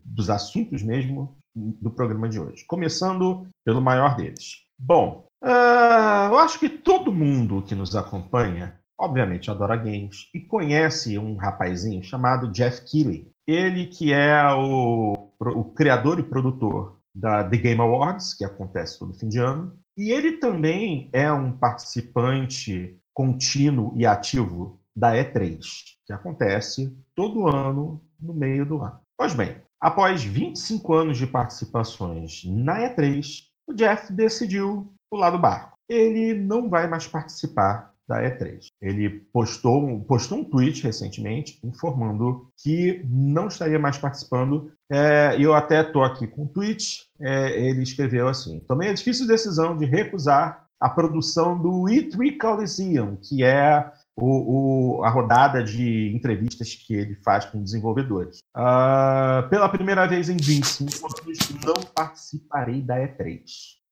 [0.04, 2.66] dos assuntos mesmo do programa de hoje.
[2.66, 4.62] Começando pelo maior deles.
[4.80, 11.18] Bom, uh, eu acho que todo mundo que nos acompanha, obviamente, adora games e conhece
[11.18, 13.30] um rapazinho chamado Jeff Keighley.
[13.48, 19.14] Ele que é o, o criador e produtor da The Game Awards, que acontece todo
[19.14, 19.78] fim de ano.
[19.98, 25.60] E ele também é um participante contínuo e ativo da E3,
[26.06, 29.00] que acontece todo ano no meio do ano.
[29.18, 35.78] Pois bem, após 25 anos de participações na E3, o Jeff decidiu pular do barco.
[35.90, 38.66] Ele não vai mais participar da E3.
[38.82, 44.72] Ele postou, postou um tweet recentemente informando que não estaria mais participando.
[44.92, 47.06] É, e eu até estou aqui com o tweet.
[47.22, 53.16] É, ele escreveu assim: Tomei a difícil decisão de recusar a produção do E3 Coliseum,
[53.16, 58.40] que é o, o, a rodada de entrevistas que ele faz com desenvolvedores.
[58.58, 63.44] Uh, pela primeira vez em 25 anos, não participarei da E3.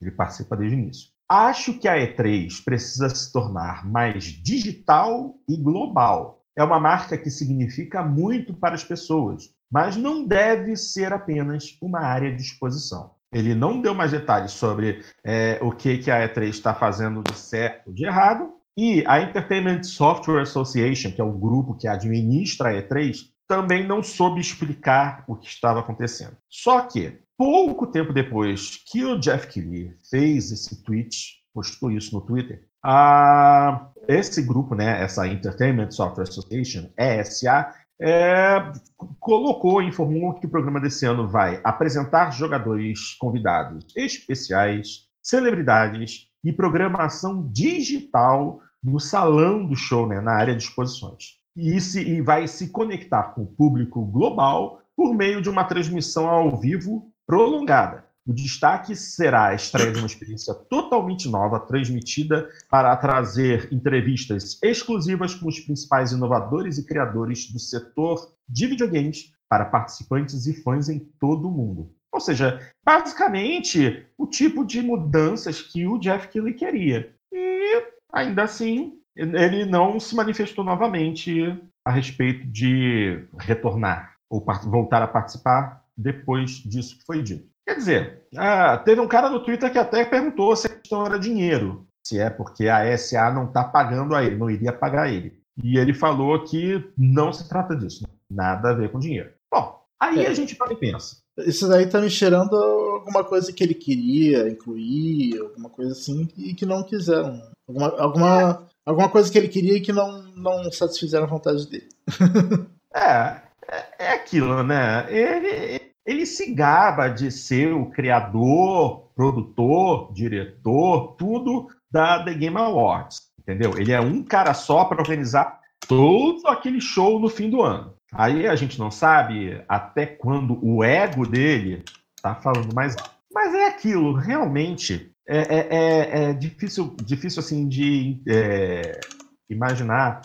[0.01, 1.18] Ele participa desde o início.
[1.31, 6.43] Acho que a E3 precisa se tornar mais digital e global.
[6.57, 11.99] É uma marca que significa muito para as pessoas, mas não deve ser apenas uma
[11.99, 13.11] área de exposição.
[13.31, 17.37] Ele não deu mais detalhes sobre é, o que, que a E3 está fazendo de
[17.37, 18.51] certo ou de errado.
[18.75, 24.03] E a Entertainment Software Association, que é o grupo que administra a E3, também não
[24.03, 26.37] soube explicar o que estava acontecendo.
[26.47, 32.21] Só que pouco tempo depois que o Jeff Keighley fez esse tweet, postou isso no
[32.21, 38.71] Twitter, a, esse grupo, né, essa Entertainment Software Association, ESA, é,
[39.19, 47.49] colocou, informou que o programa desse ano vai apresentar jogadores convidados especiais, celebridades e programação
[47.51, 51.38] digital no salão do show, né, na área de exposições.
[51.59, 56.27] E, se, e vai se conectar com o público global por meio de uma transmissão
[56.27, 58.05] ao vivo prolongada.
[58.27, 65.33] O destaque será a estreia de uma experiência totalmente nova, transmitida para trazer entrevistas exclusivas
[65.33, 70.99] com os principais inovadores e criadores do setor de videogames para participantes e fãs em
[71.19, 71.91] todo o mundo.
[72.13, 77.11] Ou seja, basicamente o tipo de mudanças que o Jeff Keighley queria.
[77.31, 85.07] E ainda assim, ele não se manifestou novamente a respeito de retornar ou voltar a
[85.07, 87.47] participar depois disso que foi dito.
[87.67, 91.19] Quer dizer, ah, teve um cara no Twitter que até perguntou se a questão era
[91.19, 95.39] dinheiro, se é porque a SA não está pagando a ele, não iria pagar ele.
[95.63, 99.31] E ele falou que não se trata disso, nada a ver com dinheiro.
[99.51, 100.27] Bom, aí é.
[100.27, 101.17] a gente para e pensa.
[101.39, 106.53] Isso daí tá me cheirando alguma coisa que ele queria incluir, alguma coisa assim, e
[106.53, 107.41] que não quiseram.
[107.67, 111.87] Alguma, alguma, alguma coisa que ele queria e que não, não satisfizeram a vontade dele.
[112.93, 115.05] é, é, é aquilo, né?
[115.09, 123.21] Ele, ele se gaba de ser o criador, produtor, diretor, tudo da The Game Awards,
[123.39, 123.77] entendeu?
[123.77, 127.93] Ele é um cara só para organizar todo aquele show no fim do ano.
[128.11, 131.83] Aí a gente não sabe até quando o ego dele
[132.23, 132.95] tá falando mais.
[133.31, 138.99] Mas é aquilo, realmente é, é, é, é difícil, difícil assim de é,
[139.47, 140.21] imaginar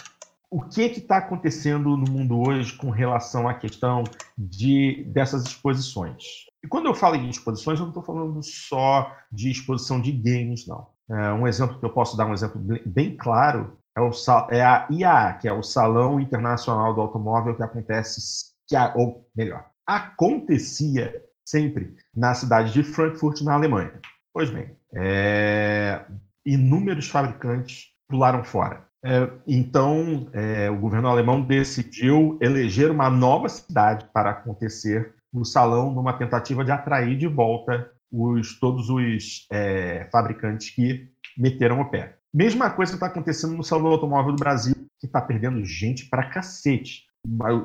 [0.51, 4.05] o que está acontecendo no mundo hoje com relação à questão
[4.39, 6.47] de, dessas exposições.
[6.63, 10.67] E quando eu falo em exposições, eu não estou falando só de exposição de games,
[10.67, 10.87] não.
[11.11, 14.11] É, um exemplo que eu posso dar, um exemplo bem claro, é, o,
[14.51, 18.21] é a IAA, que é o Salão Internacional do Automóvel, que acontece,
[18.67, 24.01] que, ou melhor, acontecia sempre na cidade de Frankfurt, na Alemanha.
[24.33, 26.05] Pois bem, é,
[26.47, 28.85] inúmeros fabricantes pularam fora.
[29.05, 35.93] É, então, é, o governo alemão decidiu eleger uma nova cidade para acontecer no salão,
[35.93, 42.17] numa tentativa de atrair de volta os, todos os é, fabricantes que meteram o pé.
[42.33, 46.31] Mesma coisa está acontecendo no Salão do Automóvel do Brasil, que está perdendo gente para
[46.31, 47.03] cacete.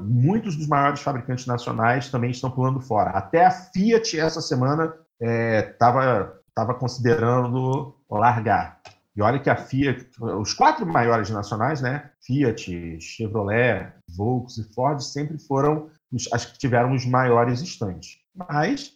[0.01, 3.11] Muitos dos maiores fabricantes nacionais também estão pulando fora.
[3.11, 8.81] Até a Fiat, essa semana, estava é, tava considerando largar.
[9.15, 12.09] E olha que a Fiat, os quatro maiores nacionais, né?
[12.21, 15.89] Fiat, Chevrolet, Volkswagen e Ford sempre foram
[16.31, 18.17] as que tiveram os maiores estantes.
[18.35, 18.93] Mas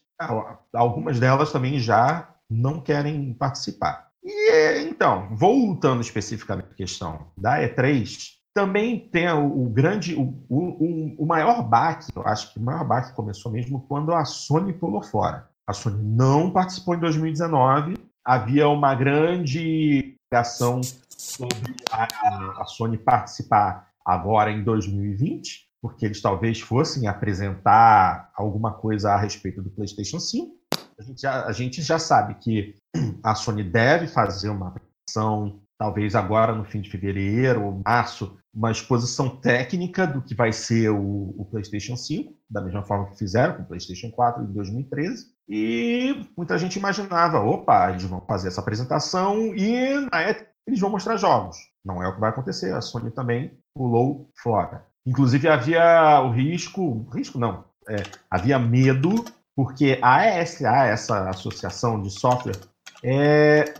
[0.74, 4.08] algumas delas também já não querem participar.
[4.24, 11.24] E então, voltando especificamente à questão da E3, também tem o, o grande, o, o,
[11.24, 15.02] o, maior baque, eu acho que o maior baque começou mesmo quando a Sony pulou
[15.02, 15.50] fora.
[15.68, 23.90] A Sony não participou em 2019 havia uma grande ação sobre a, a Sony participar
[24.06, 30.56] agora em 2020, porque eles talvez fossem apresentar alguma coisa a respeito do PlayStation 5.
[30.98, 32.76] A gente já, a gente já sabe que
[33.24, 38.72] a Sony deve fazer uma apresentação, talvez agora no fim de fevereiro ou março, uma
[38.72, 43.56] exposição técnica do que vai ser o, o PlayStation 5, da mesma forma que fizeram
[43.56, 45.33] com o PlayStation 4 em 2013.
[45.48, 50.90] E muita gente imaginava, opa, eles vão fazer essa apresentação e na época eles vão
[50.90, 51.58] mostrar jogos.
[51.84, 52.74] Não é o que vai acontecer.
[52.74, 54.86] A Sony também pulou fora.
[55.06, 59.26] Inclusive havia o risco, risco não, é, havia medo
[59.56, 62.58] porque a ESA, essa associação de software,
[63.04, 63.74] é,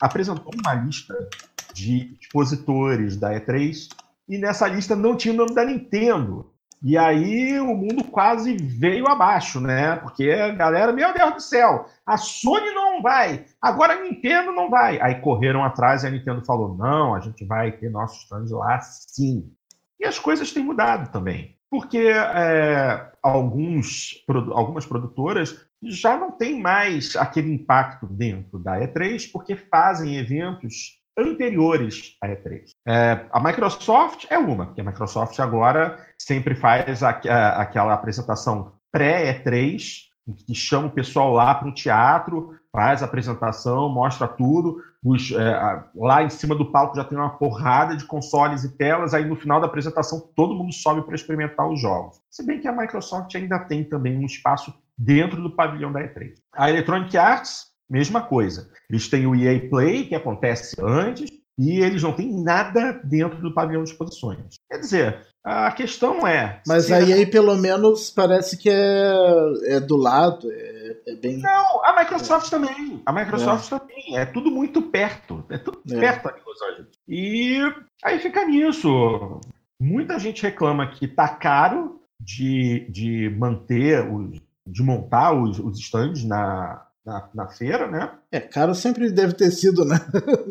[0.00, 1.14] apresentou uma lista
[1.72, 3.88] de expositores da E3
[4.28, 6.52] e nessa lista não tinha o nome da Nintendo.
[6.86, 9.96] E aí o mundo quase veio abaixo, né?
[9.96, 14.68] Porque a galera, meu Deus do céu, a Sony não vai, agora a Nintendo não
[14.68, 15.00] vai.
[15.00, 18.78] Aí correram atrás e a Nintendo falou: não, a gente vai ter nossos stand lá
[18.82, 19.50] sim.
[19.98, 21.56] E as coisas têm mudado também.
[21.70, 29.56] Porque é, alguns, algumas produtoras já não têm mais aquele impacto dentro da E3, porque
[29.56, 32.70] fazem eventos anteriores à E3.
[32.86, 38.72] É, a Microsoft é uma, porque a Microsoft agora sempre faz a, a, aquela apresentação
[38.92, 40.04] pré-E3,
[40.46, 44.82] que chama o pessoal lá para o teatro, faz a apresentação, mostra tudo.
[45.04, 49.12] Os, é, lá em cima do palco já tem uma porrada de consoles e telas,
[49.12, 52.20] aí no final da apresentação todo mundo sobe para experimentar os jogos.
[52.30, 56.32] Se bem que a Microsoft ainda tem também um espaço dentro do pavilhão da E3.
[56.54, 58.68] A Electronic Arts mesma coisa.
[58.88, 63.54] Eles têm o EA Play, que acontece antes, e eles não têm nada dentro do
[63.54, 64.56] pavilhão de exposições.
[64.70, 66.60] Quer dizer, a questão é.
[66.66, 69.14] Mas a EA, pelo menos, parece que é,
[69.66, 71.38] é do lado, é é, é bem.
[71.38, 72.50] Não, a Microsoft é.
[72.50, 73.02] também.
[73.06, 73.78] A Microsoft é.
[73.78, 74.18] também.
[74.18, 75.44] É tudo muito perto.
[75.48, 75.98] É tudo é.
[75.98, 76.98] perto em Los Angeles.
[77.08, 77.58] E
[78.04, 79.40] aí fica nisso.
[79.80, 86.24] Muita gente reclama que tá caro de, de manter, os, de montar os, os stands
[86.24, 88.12] na, na, na, feira, né?
[88.32, 89.96] É, caro sempre deve ter sido, né?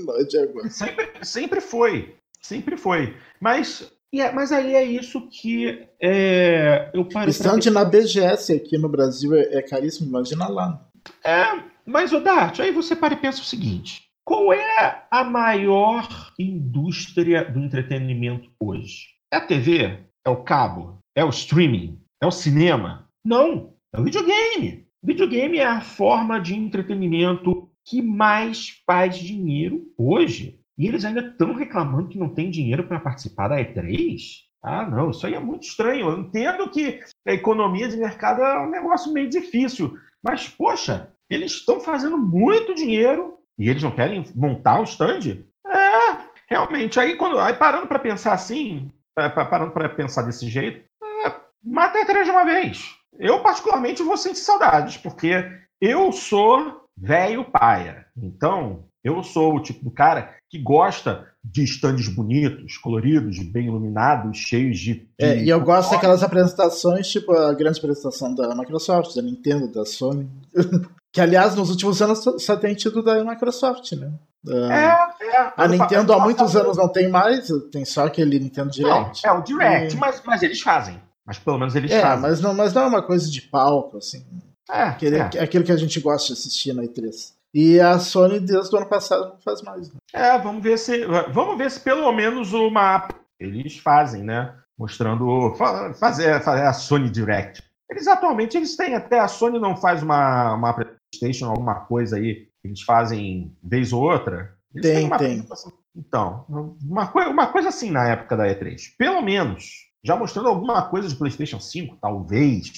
[0.70, 2.16] sempre, sempre foi.
[2.42, 3.16] Sempre foi.
[3.40, 7.30] Mas, é, mas aí é isso que é, eu parei.
[7.30, 10.86] Stand na BGS aqui no Brasil é, é caríssimo, imagina lá.
[11.24, 16.08] É, mas, Odarte, aí você para e pensa o seguinte: qual é a maior
[16.40, 19.08] indústria do entretenimento hoje?
[19.32, 20.00] É a TV?
[20.26, 21.00] É o cabo?
[21.16, 22.00] É o streaming?
[22.22, 23.10] É o cinema?
[23.26, 24.88] Não, é o videogame.
[25.04, 30.62] Videogame é a forma de entretenimento que mais faz dinheiro hoje.
[30.78, 34.18] E eles ainda estão reclamando que não tem dinheiro para participar da E3?
[34.64, 36.10] Ah, não, isso aí é muito estranho.
[36.10, 39.94] Eu entendo que a economia de mercado é um negócio meio difícil.
[40.24, 45.44] Mas, poxa, eles estão fazendo muito dinheiro e eles não querem montar o stand?
[45.68, 46.98] É, realmente.
[46.98, 50.86] Aí, quando, aí parando para pensar assim, parando para pensar desse jeito,
[51.26, 53.03] é, mata a E3 de uma vez.
[53.20, 55.46] Eu, particularmente, vou sentir saudades, porque
[55.80, 58.06] eu sou velho paia.
[58.18, 64.38] Então, eu sou o tipo do cara que gosta de stands bonitos, coloridos, bem iluminados,
[64.38, 64.94] cheios de.
[64.94, 65.08] de...
[65.20, 69.86] É, e eu gosto daquelas apresentações, tipo a grande apresentação da Microsoft, da Nintendo, da
[69.86, 70.30] Sony.
[71.12, 74.14] que, aliás, nos últimos anos só tem tido da Microsoft, né?
[74.48, 79.26] É, é, a Nintendo há muitos anos não tem mais, tem só aquele Nintendo Direct.
[79.26, 80.00] Não, é o Direct, e...
[80.00, 81.02] mas, mas eles fazem.
[81.26, 82.22] Mas pelo menos eles é, fazem.
[82.22, 84.26] Mas não, mas não é uma coisa de palco, assim.
[84.70, 85.22] É, aquele, é.
[85.22, 87.34] aquilo que a gente gosta de assistir na E3.
[87.54, 89.92] E a Sony, desde o ano passado, não faz mais.
[89.92, 90.00] Né?
[90.12, 91.06] É, vamos ver se.
[91.32, 94.56] Vamos ver se pelo menos o mapa eles fazem, né?
[94.78, 95.54] Mostrando.
[96.00, 97.62] Fazer, fazer a Sony Direct.
[97.90, 99.20] Eles atualmente eles têm até.
[99.20, 102.48] A Sony não faz uma, uma PlayStation, alguma coisa aí.
[102.64, 104.56] Eles fazem vez ou outra.
[104.74, 105.48] Eles tem, tem.
[105.96, 108.96] Então, uma, uma coisa assim na época da E3.
[108.98, 109.93] Pelo menos.
[110.04, 112.72] Já mostrando alguma coisa de PlayStation 5, talvez.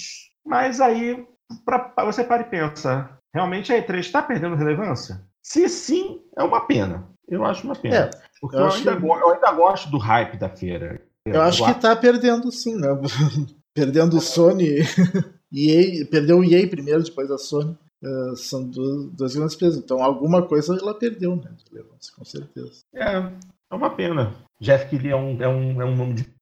[0.46, 1.26] Mas aí,
[1.66, 5.22] pra, você para e pensa, realmente a E3 está perdendo relevância?
[5.42, 7.08] Se sim, é uma pena.
[7.28, 7.96] Eu acho uma pena.
[7.96, 8.10] É,
[8.40, 9.06] porque eu, eu, ainda, que...
[9.06, 11.02] eu, ainda, gosto do hype da feira.
[11.26, 12.90] Eu, eu acho que está perdendo sim, né?
[13.74, 14.80] perdendo o Sony.
[15.52, 17.78] EA, perdeu o EA primeiro, depois a Sony.
[18.04, 19.80] Uh, são duas, duas grandes empresas.
[19.80, 21.52] Então alguma coisa ela perdeu, né?
[22.16, 22.84] Com certeza.
[22.94, 23.18] É,
[23.72, 24.36] é uma pena.
[24.60, 26.35] Jeff Keighley é um, é um, é um nome de.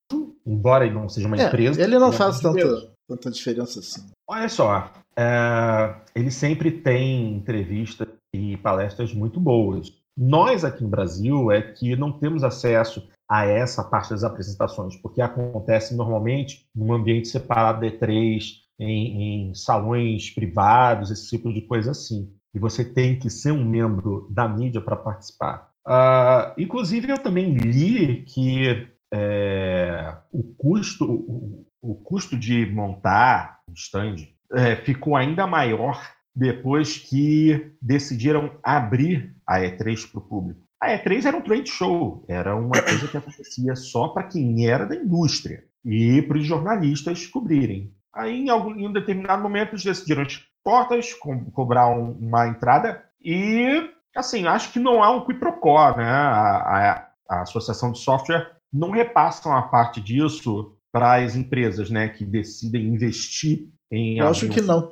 [0.45, 1.82] Embora ele não seja uma é, empresa.
[1.82, 4.01] Ele não faz tanta, tanta diferença assim.
[4.28, 9.93] Olha só, é, ele sempre tem entrevistas e palestras muito boas.
[10.18, 15.22] Nós aqui no Brasil é que não temos acesso a essa parte das apresentações, porque
[15.22, 18.43] acontece normalmente num ambiente separado de E3,
[18.80, 22.32] em, em salões privados, esse tipo de coisa assim.
[22.53, 25.72] E você tem que ser um membro da mídia para participar.
[25.88, 33.74] Uh, inclusive, eu também li que é, o, custo, o, o, custo de montar um
[33.74, 34.16] stand
[34.51, 36.01] é, ficou ainda maior
[36.36, 40.61] depois que decidiram abrir a E3 para o público.
[40.82, 44.86] A E3 era um trade show, era uma coisa que acontecia só para quem era
[44.86, 47.93] da indústria e para os jornalistas cobrirem.
[48.11, 52.47] Aí, em, algum, em um determinado momento, eles decidiram as portas, co cobrar um, uma
[52.47, 56.03] entrada e, assim, acho que não há um quiprocó, né?
[56.03, 62.07] A, a, a Associação de Software não repassa uma parte disso para as empresas, né,
[62.09, 64.19] que decidem investir em.
[64.19, 64.89] Eu acho que não.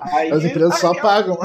[0.00, 1.36] Aí, as empresas aí, só pagam.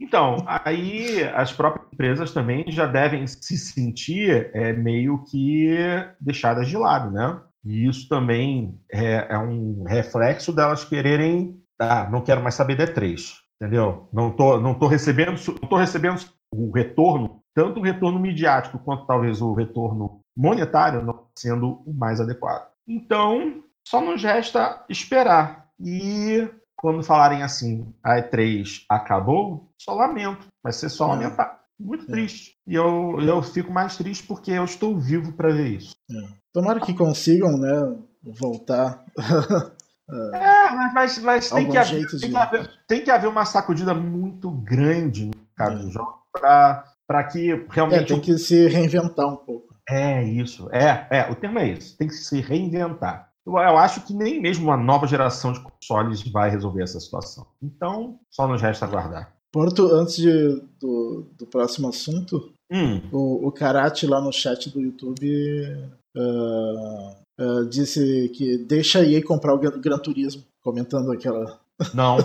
[0.00, 5.74] Então, aí as próprias empresas também já devem se sentir é, meio que
[6.20, 7.40] deixadas de lado, né?
[7.64, 11.56] E isso também é, é um reflexo delas quererem.
[11.80, 14.08] Ah, não quero mais saber D3, entendeu?
[14.12, 16.20] Não tô, não tô recebendo, não tô recebendo
[16.52, 22.20] o retorno, tanto o retorno midiático quanto talvez o retorno monetário não sendo o mais
[22.20, 22.68] adequado.
[22.86, 25.68] Então, só nos resta esperar.
[25.80, 30.46] E quando falarem assim, a E3 acabou, só lamento.
[30.62, 31.08] Vai ser só é.
[31.08, 31.60] lamentar.
[31.78, 32.06] Muito é.
[32.06, 32.56] triste.
[32.66, 35.94] E eu, eu fico mais triste porque eu estou vivo para ver isso.
[36.10, 36.28] É.
[36.52, 39.04] Tomara que consigam, né, voltar.
[40.34, 44.50] é, mas, mas tem, que haver, tem, que haver, tem, que haver, uma sacudida muito
[44.50, 45.82] grande no mercado é.
[45.82, 48.04] do jogo para que realmente.
[48.04, 49.71] É, tem que se reinventar um pouco.
[49.88, 50.68] É isso.
[50.70, 51.96] É, é, o termo é isso.
[51.96, 53.30] Tem que se reinventar.
[53.44, 57.46] Eu, eu acho que nem mesmo uma nova geração de consoles vai resolver essa situação.
[57.62, 59.32] Então, só nos resta aguardar.
[59.50, 63.00] Porto, antes de, do, do próximo assunto, hum.
[63.12, 69.22] o, o Karate lá no chat do YouTube uh, uh, disse que deixa a EA
[69.22, 71.60] comprar o Gran Turismo, comentando aquela.
[71.92, 72.16] Não.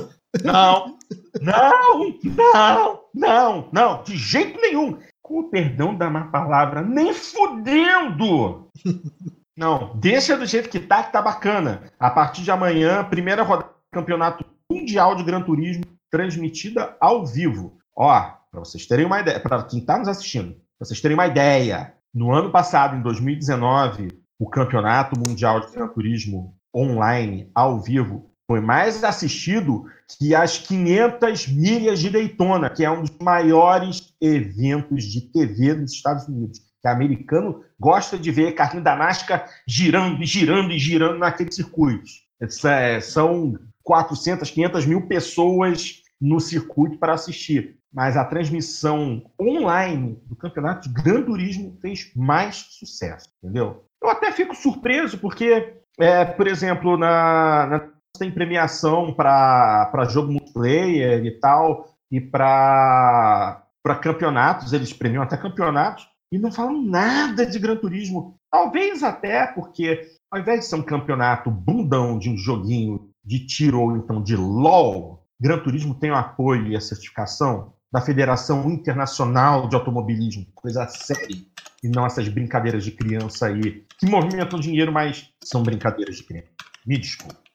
[0.44, 0.98] Não,
[1.42, 4.98] não, não, não, não, de jeito nenhum.
[5.28, 8.70] Com o perdão da má palavra, nem fudendo.
[9.58, 11.92] Não, deixa do jeito que tá, que tá bacana.
[12.00, 17.78] A partir de amanhã, primeira rodada do Campeonato Mundial de Gran Turismo, transmitida ao vivo.
[17.94, 21.28] Ó, para vocês terem uma ideia, para quem está nos assistindo, para vocês terem uma
[21.28, 24.08] ideia, no ano passado, em 2019,
[24.40, 29.86] o Campeonato Mundial de Gran Turismo online, ao vivo, foi mais assistido
[30.18, 35.92] que as 500 milhas de Daytona, que é um dos maiores eventos de TV dos
[35.92, 36.62] Estados Unidos.
[36.82, 42.26] Que americano gosta de ver carrinho da NASCAR girando girando e girando naqueles circuitos.
[42.66, 47.78] É, são 400, 500 mil pessoas no circuito para assistir.
[47.94, 53.86] Mas a transmissão online do campeonato de Gran Turismo fez mais sucesso, entendeu?
[54.02, 61.26] Eu até fico surpreso porque, é, por exemplo, na, na tem premiação para jogo multiplayer
[61.26, 63.64] e tal, e para
[64.02, 68.38] campeonatos, eles premiam até campeonatos, e não falam nada de Gran Turismo.
[68.52, 70.02] Talvez até porque,
[70.32, 74.36] ao invés de ser um campeonato bundão de um joguinho de tiro ou então de
[74.36, 80.86] LOL, Gran Turismo tem o apoio e a certificação da Federação Internacional de Automobilismo, coisa
[80.88, 81.38] séria,
[81.82, 86.50] e não essas brincadeiras de criança aí, que movimentam dinheiro, mas são brincadeiras de criança.
[86.86, 87.47] Me desculpe.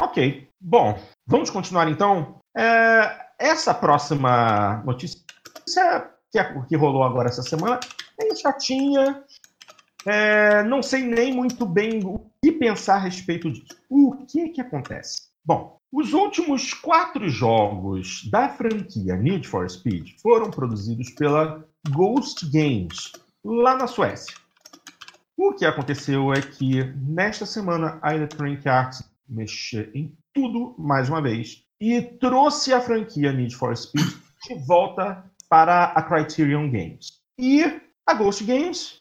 [0.00, 0.48] Ok.
[0.60, 2.40] Bom, vamos continuar então.
[2.56, 5.20] É, essa próxima notícia
[6.30, 7.80] que, é, que rolou agora essa semana
[8.20, 9.24] é chatinha.
[10.06, 13.76] É, não sei nem muito bem o que pensar a respeito disso.
[13.90, 15.28] O que que acontece?
[15.44, 23.12] Bom, os últimos quatro jogos da franquia Need for Speed foram produzidos pela Ghost Games,
[23.44, 24.34] lá na Suécia.
[25.36, 31.20] O que aconteceu é que, nesta semana, a Electronic Arts mexer em tudo mais uma
[31.20, 34.06] vez e trouxe a franquia Need for Speed
[34.48, 37.18] de volta para a Criterion Games.
[37.38, 39.00] E a Ghost Games,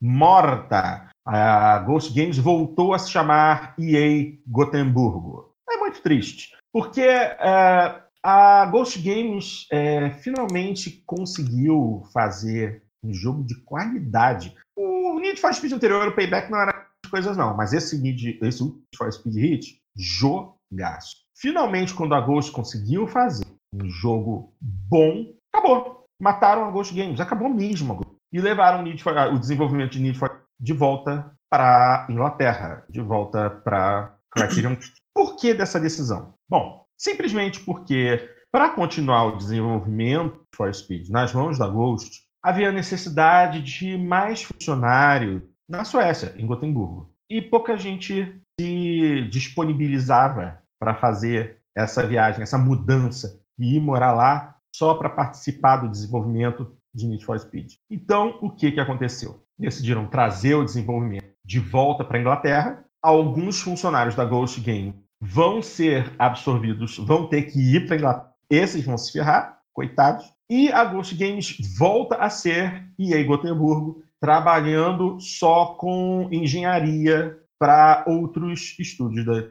[0.00, 1.10] morta.
[1.26, 5.54] A Ghost Games voltou a se chamar EA Gotemburgo.
[5.70, 13.54] É muito triste, porque é, a Ghost Games é, finalmente conseguiu fazer um jogo de
[13.62, 14.54] qualidade.
[14.76, 16.79] O Need for Speed anterior, o Payback, não era
[17.10, 18.64] coisas não, mas esse Need, esse
[18.96, 21.16] for Speed Hit, jogaço.
[21.36, 26.06] Finalmente, quando a Ghost conseguiu fazer um jogo bom, acabou.
[26.20, 28.00] Mataram a Ghost Games, acabou mesmo.
[28.32, 33.50] E levaram o, for, o desenvolvimento de Need for de volta para Inglaterra, de volta
[33.50, 34.76] para Criterion.
[35.14, 36.34] Por que dessa decisão?
[36.48, 42.72] Bom, simplesmente porque para continuar o desenvolvimento de For Speed nas mãos da Ghost, havia
[42.72, 47.08] necessidade de mais funcionários na Suécia, em Gotemburgo.
[47.30, 54.56] E pouca gente se disponibilizava para fazer essa viagem, essa mudança e ir morar lá
[54.74, 57.74] só para participar do desenvolvimento de Need for Speed.
[57.88, 59.44] Então, o que, que aconteceu?
[59.56, 62.84] Decidiram trazer o desenvolvimento de volta para a Inglaterra.
[63.00, 68.30] Alguns funcionários da Ghost Game vão ser absorvidos, vão ter que ir para a Inglaterra.
[68.50, 70.24] Esses vão se ferrar, coitados.
[70.48, 78.76] E a Ghost Games volta a ser EA Gotemburgo trabalhando só com engenharia para outros
[78.78, 79.24] estúdios.
[79.24, 79.48] Da...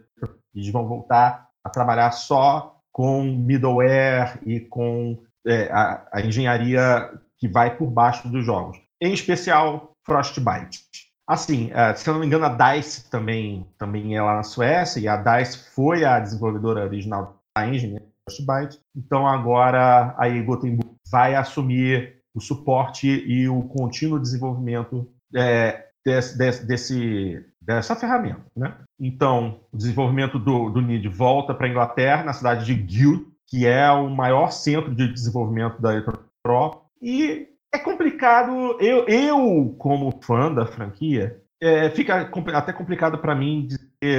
[0.53, 7.47] Eles vão voltar a trabalhar só com middleware e com é, a, a, engenharia que
[7.47, 8.77] vai por baixo dos jogos.
[9.01, 10.83] Em especial, Frostbite.
[11.27, 14.99] Assim, é, se eu não me engano, a DICE também, também é lá na Suécia,
[14.99, 18.81] e a DICE foi a desenvolvedora original da engine, né, Frostbite.
[18.95, 27.45] Então agora a Gothenburg vai assumir o suporte e o contínuo desenvolvimento é, desse, desse,
[27.61, 28.41] dessa ferramenta.
[28.55, 28.73] Né?
[28.99, 33.65] Então, o desenvolvimento do, do NID volta para a Inglaterra, na cidade de Guild, que
[33.67, 36.01] é o maior centro de desenvolvimento da
[36.41, 36.81] Pro.
[37.01, 43.67] E é complicado, eu, eu como fã da franquia, é, fica até complicado para mim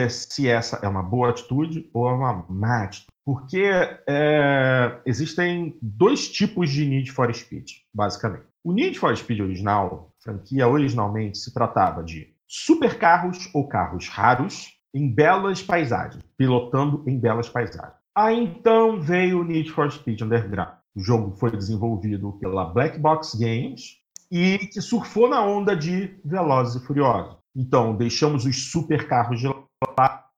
[0.08, 3.10] se essa é uma boa atitude ou é uma má atitude.
[3.24, 3.62] Porque
[4.08, 8.44] é, existem dois tipos de Need for Speed, basicamente.
[8.64, 15.08] O Need for Speed original, franquia originalmente, se tratava de supercarros ou carros raros em
[15.08, 17.94] belas paisagens, pilotando em belas paisagens.
[18.14, 20.74] Aí então veio o Need for Speed Underground.
[20.94, 24.00] O jogo foi desenvolvido pela Black Box Games
[24.30, 27.36] e que surfou na onda de Velozes e Furiosos.
[27.54, 29.59] Então, deixamos os supercarros de lá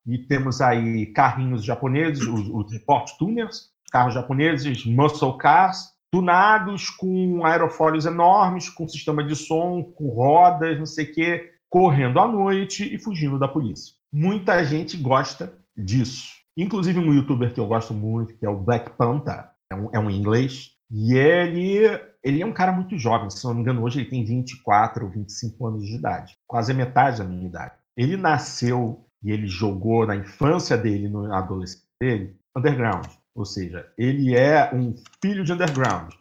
[0.07, 8.05] e temos aí carrinhos japoneses, os, os Tuners, carros japoneses, muscle cars, tunados com aerofólios
[8.05, 12.99] enormes, com sistema de som, com rodas, não sei o quê, correndo à noite e
[12.99, 13.95] fugindo da polícia.
[14.12, 16.34] Muita gente gosta disso.
[16.57, 19.99] Inclusive um youtuber que eu gosto muito, que é o Black Panther, é um, é
[19.99, 24.01] um inglês, e ele, ele é um cara muito jovem, se não me engano, hoje
[24.01, 27.72] ele tem 24 ou 25 anos de idade, quase a metade da minha idade.
[27.97, 33.07] Ele nasceu e ele jogou na infância dele, na adolescência dele, underground.
[33.35, 36.12] Ou seja, ele é um filho de underground.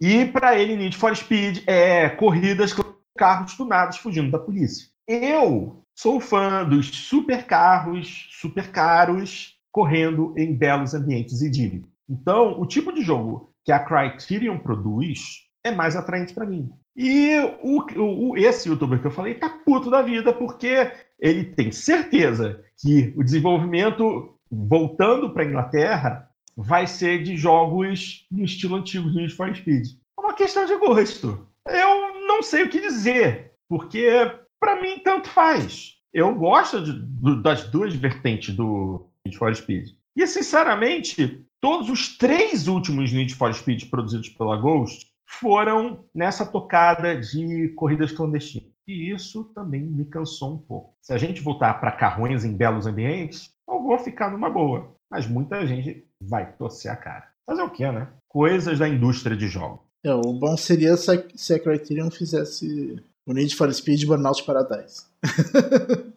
[0.00, 2.82] E para ele, Need for Speed é corridas com
[3.16, 4.88] carros tunados fugindo da polícia.
[5.06, 11.90] Eu sou fã dos supercarros, super caros, correndo em belos ambientes idílicos.
[12.08, 16.70] Então, o tipo de jogo que a Criterion produz é mais atraente para mim.
[16.96, 21.70] E o, o, esse youtuber que eu falei tá puto da vida porque ele tem
[21.70, 29.16] certeza que o desenvolvimento voltando para Inglaterra vai ser de jogos no estilo antigo do
[29.16, 29.86] Need for Speed.
[30.18, 31.46] É uma questão de gosto.
[31.66, 34.10] Eu não sei o que dizer, porque
[34.58, 35.94] para mim tanto faz.
[36.12, 39.90] Eu gosto de, das duas vertentes do Need for Speed.
[40.16, 47.18] E sinceramente, todos os três últimos Need for Speed produzidos pela Ghost foram nessa tocada
[47.18, 48.70] de corridas clandestinas.
[48.86, 50.94] E isso também me cansou um pouco.
[51.00, 54.92] Se a gente voltar para carrões em belos ambientes, eu vou ficar numa boa.
[55.08, 57.28] Mas muita gente vai torcer a cara.
[57.46, 58.08] Fazer o quê, né?
[58.28, 59.80] Coisas da indústria de jogos.
[60.04, 65.04] É, o bom seria se a Criterion fizesse o Need for Speed Burnout Paradise.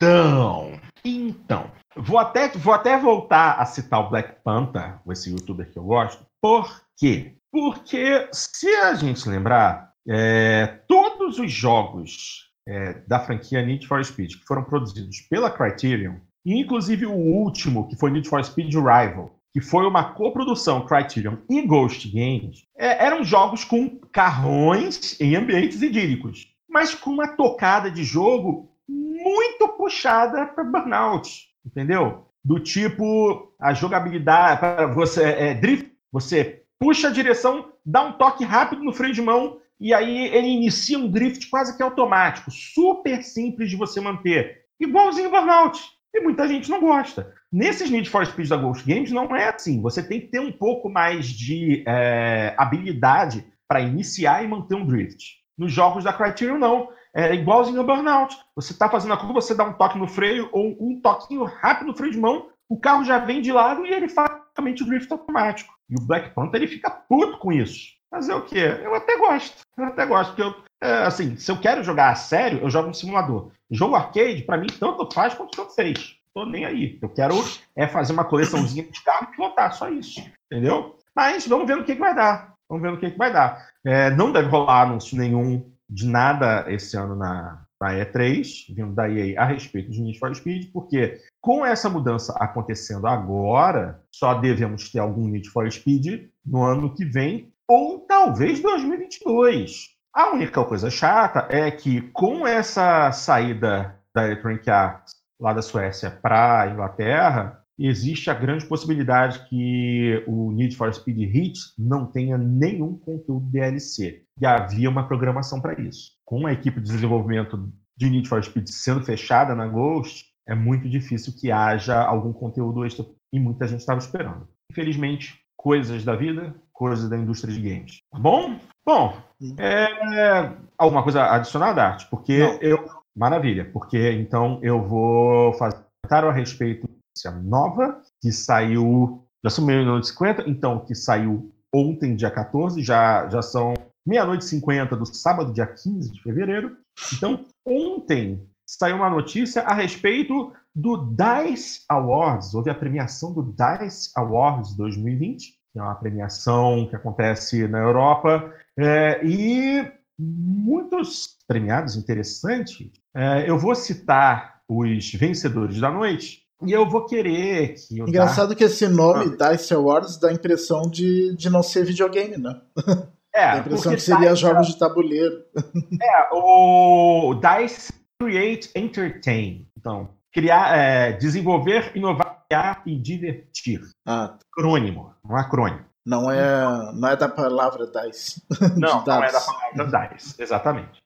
[0.00, 5.78] então, então, vou até, vou até voltar a citar o Black Panther, esse youtuber que
[5.78, 6.24] eu gosto.
[6.40, 7.37] Por quê?
[7.50, 14.36] Porque, se a gente lembrar, é, todos os jogos é, da franquia Need for Speed
[14.36, 19.60] que foram produzidos pela Criterion, inclusive o último, que foi Need for Speed Rival, que
[19.60, 26.46] foi uma coprodução Criterion e Ghost Games, é, eram jogos com carrões em ambientes idílicos,
[26.68, 32.26] mas com uma tocada de jogo muito puxada para Burnout, entendeu?
[32.44, 38.82] Do tipo a jogabilidade, você é, drift, você puxa a direção, dá um toque rápido
[38.82, 43.70] no freio de mão e aí ele inicia um drift quase que automático, super simples
[43.70, 45.80] de você manter, igualzinho Burnout.
[46.14, 47.34] E muita gente não gosta.
[47.52, 49.80] Nesses Need for Speed da Ghost Games não é assim.
[49.82, 54.86] Você tem que ter um pouco mais de é, habilidade para iniciar e manter um
[54.86, 55.36] drift.
[55.56, 56.88] Nos jogos da Criterion, não.
[57.14, 58.36] É igualzinho ao Burnout.
[58.56, 61.88] Você está fazendo a curva, você dá um toque no freio ou um toquinho rápido
[61.88, 65.10] no freio de mão, o carro já vem de lado e ele faz o drift
[65.12, 65.77] automático.
[65.90, 67.96] E o Black Panther ele fica puto com isso.
[68.10, 68.78] Fazer o quê?
[68.82, 69.62] Eu até gosto.
[69.76, 72.88] Eu até gosto, porque eu, é, assim, se eu quero jogar a sério, eu jogo
[72.88, 73.50] no simulador.
[73.70, 76.16] Jogo arcade, para mim, tanto faz quanto tanto fez.
[76.32, 76.98] Tô nem aí.
[77.02, 77.34] Eu quero
[77.76, 80.22] é fazer uma coleçãozinha de carro e pilotar, só isso.
[80.46, 80.96] Entendeu?
[81.14, 82.54] Mas vamos ver no que, que vai dar.
[82.68, 83.68] Vamos ver no que, que vai dar.
[83.84, 89.08] É, não deve rolar anúncio nenhum de nada esse ano na, na E3, vindo da
[89.08, 94.90] EA a respeito de Need for Speed, porque com essa mudança acontecendo agora, só devemos
[94.90, 99.96] ter algum Need for Speed no ano que vem, ou talvez 2022.
[100.14, 106.10] A única coisa chata é que com essa saída da Electronic Arts lá da Suécia
[106.10, 112.36] para a Inglaterra, existe a grande possibilidade que o Need for Speed Hits não tenha
[112.36, 114.24] nenhum conteúdo DLC.
[114.40, 116.17] E havia uma programação para isso.
[116.28, 120.86] Com a equipe de desenvolvimento de Need for Speed sendo fechada na Ghost, é muito
[120.86, 124.46] difícil que haja algum conteúdo extra e muita gente estava esperando.
[124.70, 128.02] Infelizmente, coisas da vida, coisas da indústria de games.
[128.12, 128.60] Tá bom?
[128.84, 129.16] Bom,
[129.58, 132.06] é, alguma coisa adicionada, Arte?
[132.10, 132.58] Porque Não.
[132.60, 132.86] eu.
[133.16, 136.86] Maravilha, porque então eu vou fazer comentário a respeito
[137.24, 139.24] da nova, que saiu.
[139.42, 143.72] Já são e 50, então, que saiu ontem, dia 14, já, já são
[144.08, 146.76] meia-noite e 50 do sábado, dia 15 de fevereiro.
[147.14, 152.54] Então, ontem saiu uma notícia a respeito do DICE Awards.
[152.54, 158.50] Houve a premiação do DICE Awards 2020, que é uma premiação que acontece na Europa,
[158.78, 159.86] é, e
[160.18, 162.90] muitos premiados interessantes.
[163.14, 166.42] É, eu vou citar os vencedores da noite.
[166.66, 168.00] E eu vou querer que.
[168.00, 169.50] Engraçado que esse nome, ah.
[169.50, 172.60] DICE Awards, dá a impressão de, de não ser videogame, né?
[173.38, 175.44] É, a impressão que seria DICE, jogos de tabuleiro.
[176.02, 179.66] É, o DICE Create Entertain.
[179.78, 183.80] Então, criar, é, desenvolver, inovar, criar e divertir.
[184.06, 184.36] Ah.
[184.52, 185.84] Acrônimo, um acrônimo.
[186.04, 188.42] Não é, não é da palavra DICE.
[188.76, 191.02] Não, não é da palavra DICE, exatamente.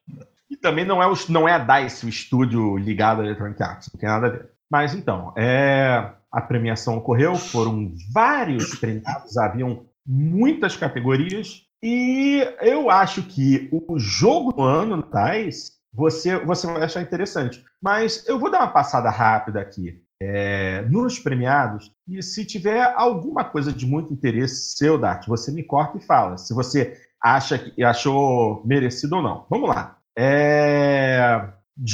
[0.49, 3.89] E também não é, o, não é a DICE, o estúdio ligado à Electronic Arts,
[3.93, 4.49] não tem nada a ver.
[4.71, 13.21] Mas então, é, a premiação ocorreu, foram vários premiados, haviam muitas categorias, e eu acho
[13.23, 17.63] que o jogo do ano DICE você, você vai achar interessante.
[17.81, 20.01] Mas eu vou dar uma passada rápida aqui.
[20.21, 21.91] é, nos premiados.
[22.07, 26.37] E se tiver alguma coisa de muito interesse seu, Dart, você me corta e fala.
[26.37, 29.45] Se você acha que achou merecido ou não.
[29.49, 29.97] Vamos lá.
[30.17, 31.49] É,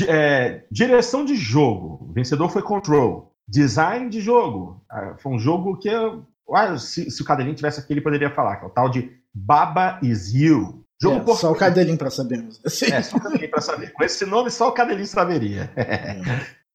[0.08, 2.08] é, direção de jogo.
[2.10, 3.34] O vencedor foi Control.
[3.48, 4.84] Design de jogo.
[4.90, 8.58] Ah, foi um jogo que ah, se, se, o Cadelinho tivesse aqui, ele poderia falar,
[8.58, 10.84] que é o tal de Baba Is You.
[11.02, 11.36] Jogo é.
[11.36, 12.48] Só o Cadelinho para saber.
[12.66, 13.94] É, só o Cadelinho para saber.
[13.94, 15.72] Com esse nome, só o Cadelinho saberia.
[15.76, 16.22] É.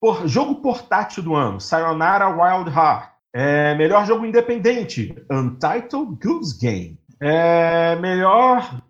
[0.00, 3.14] Por, jogo portátil do ano, Sayonara Wild Heart.
[3.34, 6.98] É, melhor jogo independente, Untitled Goose Game.
[7.20, 8.80] É, melhor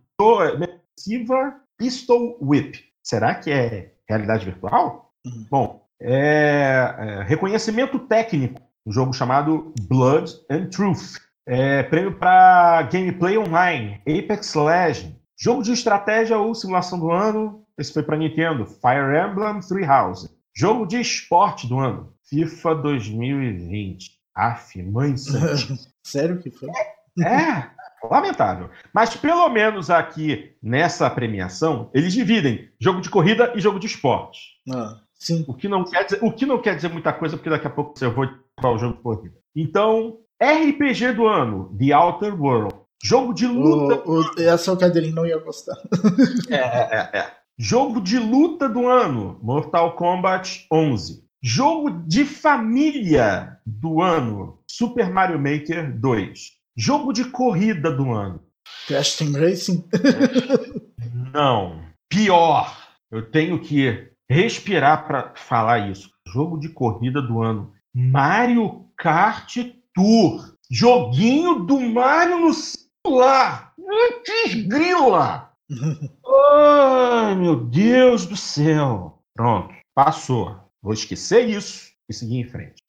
[0.99, 2.79] Silver Pistol Whip.
[3.03, 5.13] Será que é realidade virtual?
[5.25, 5.47] Uhum.
[5.51, 11.19] Bom, é, é, reconhecimento técnico, um jogo chamado Blood and Truth.
[11.47, 15.15] É, prêmio para gameplay online, Apex Legends.
[15.37, 20.33] Jogo de estratégia ou simulação do ano, esse foi para Nintendo, Fire Emblem Three House.
[20.57, 24.13] Jogo de esporte do ano, FIFA 2020.
[24.35, 25.15] Aff, mãe
[26.03, 26.69] Sério que foi?
[27.21, 27.71] É, é,
[28.09, 28.71] lamentável.
[28.93, 34.41] Mas pelo menos aqui nessa premiação, eles dividem jogo de corrida e jogo de esporte.
[34.73, 35.45] Ah, sim.
[35.47, 37.71] O que não quer dizer, o que não quer dizer muita coisa, porque daqui a
[37.71, 39.37] pouco eu vou para o jogo de corrida.
[39.55, 42.75] Então, RPG do ano, The Outer World.
[43.03, 44.03] Jogo de luta.
[44.09, 45.77] O, o, essa o Cadeirinho não ia gostar.
[46.49, 47.33] é, é, é.
[47.59, 51.23] Jogo de luta do ano, Mortal Kombat 11.
[51.43, 56.53] Jogo de família do ano, Super Mario Maker 2.
[56.77, 58.41] Jogo de corrida do ano.
[58.89, 59.85] Crash Team Racing?
[61.33, 61.83] Não.
[62.09, 62.75] Pior.
[63.11, 66.11] Eu tenho que respirar para falar isso.
[66.27, 67.73] Jogo de corrida do ano.
[67.95, 69.59] Mario Kart
[69.95, 70.55] Tour.
[70.71, 73.73] Joguinho do Mario no celular.
[73.79, 75.53] Antes grila.
[76.53, 79.23] Ai, meu Deus do céu.
[79.35, 80.57] Pronto, passou.
[80.83, 82.83] Vou esquecer isso e seguir em frente.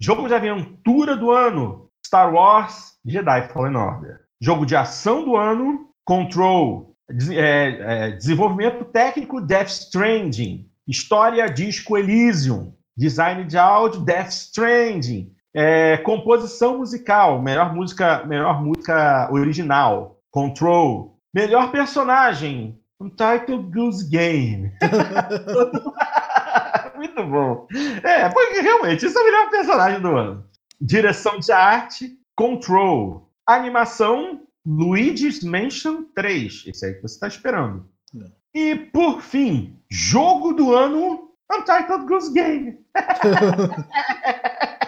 [0.00, 4.20] Jogo de aventura do ano: Star Wars Jedi Fallen Order.
[4.40, 6.94] Jogo de ação do ano: Control.
[7.30, 10.70] É, é, desenvolvimento técnico: Death Stranding.
[10.86, 12.74] História Disco Elysium.
[12.96, 15.33] Design de áudio: Death Stranding.
[15.54, 20.18] É, composição musical: melhor música, melhor música original.
[20.30, 21.16] Control.
[21.32, 24.72] Melhor personagem: Untitled Goose Game.
[26.96, 27.68] Muito bom.
[28.02, 30.44] É, porque realmente, isso é o melhor personagem do ano.
[30.80, 33.30] Direção de arte, Control.
[33.46, 36.64] Animação, Luigi's Mansion 3.
[36.66, 37.86] Esse aí que você está esperando.
[38.16, 38.24] É.
[38.54, 42.78] E, por fim, jogo do ano, Untitled Goose Game.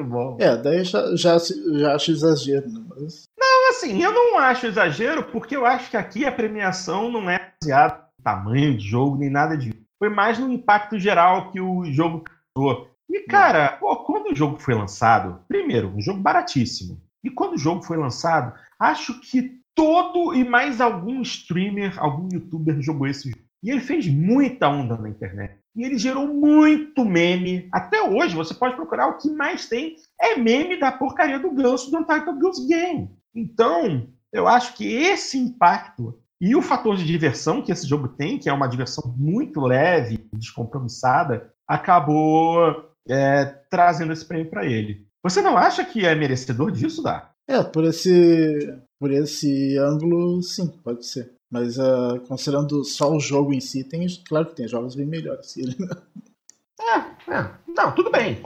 [0.00, 0.36] Muito bom.
[0.40, 2.68] É, daí já, já, já acho exagero.
[2.68, 2.80] Né?
[2.88, 3.24] Mas...
[3.38, 7.52] Não, assim, eu não acho exagero, porque eu acho que aqui a premiação não é
[7.60, 9.78] baseada no tamanho de jogo, nem nada disso.
[9.98, 12.24] Foi mais no impacto geral que o jogo
[12.54, 12.88] causou.
[13.08, 17.00] E, cara, pô, quando o jogo foi lançado, primeiro, um jogo baratíssimo.
[17.22, 22.80] E quando o jogo foi lançado, acho que todo e mais algum streamer, algum youtuber
[22.80, 23.42] jogou esse jogo.
[23.62, 25.59] E ele fez muita onda na internet.
[25.76, 27.68] E ele gerou muito meme.
[27.72, 31.90] Até hoje, você pode procurar o que mais tem é meme da porcaria do ganso
[31.90, 33.10] do Untitled Goose Game.
[33.34, 38.38] Então, eu acho que esse impacto e o fator de diversão que esse jogo tem,
[38.38, 45.06] que é uma diversão muito leve, descompromissada, acabou é, trazendo esse prêmio para ele.
[45.22, 47.30] Você não acha que é merecedor disso, Dá?
[47.46, 51.34] É, por esse, por esse ângulo, sim, pode ser.
[51.50, 55.54] Mas uh, considerando só o jogo em si, tem, claro que tem jogos bem melhores.
[56.80, 57.50] É, é.
[57.68, 58.40] Não, tudo bem.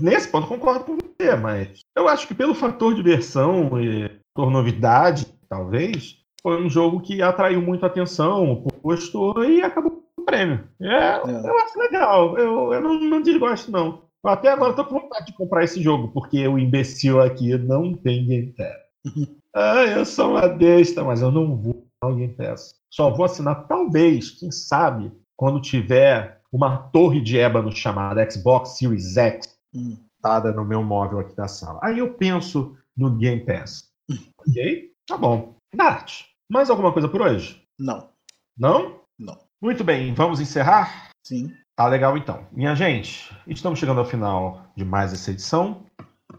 [0.00, 5.26] Nesse ponto concordo com você, mas eu acho que pelo fator diversão e por novidade,
[5.48, 10.64] talvez, foi um jogo que atraiu muito atenção, gostou e acabou com o prêmio.
[10.80, 11.48] É, é.
[11.48, 12.38] Eu acho legal.
[12.38, 14.02] Eu, eu não, não desgosto, não.
[14.24, 18.26] Até agora estou com vontade de comprar esse jogo, porque o imbecil aqui não tem
[18.26, 18.76] Game Pass.
[19.54, 22.74] ah, eu sou uma besta, mas eu não vou alguém peça.
[22.90, 29.16] Só vou assinar, talvez, quem sabe, quando tiver uma torre de ébano chamada Xbox Series
[29.16, 29.96] X hum.
[30.22, 31.80] dada no meu móvel aqui da sala.
[31.82, 33.90] Aí eu penso no Game Pass.
[34.10, 34.18] Hum.
[34.38, 34.92] Ok?
[35.06, 35.56] Tá bom.
[35.74, 37.62] Nath, mais alguma coisa por hoje?
[37.78, 38.10] Não.
[38.56, 39.00] Não?
[39.18, 39.38] Não.
[39.60, 41.10] Muito bem, vamos encerrar?
[41.26, 41.50] Sim.
[41.74, 42.46] Tá legal então.
[42.52, 45.86] Minha gente, estamos chegando ao final de mais essa edição.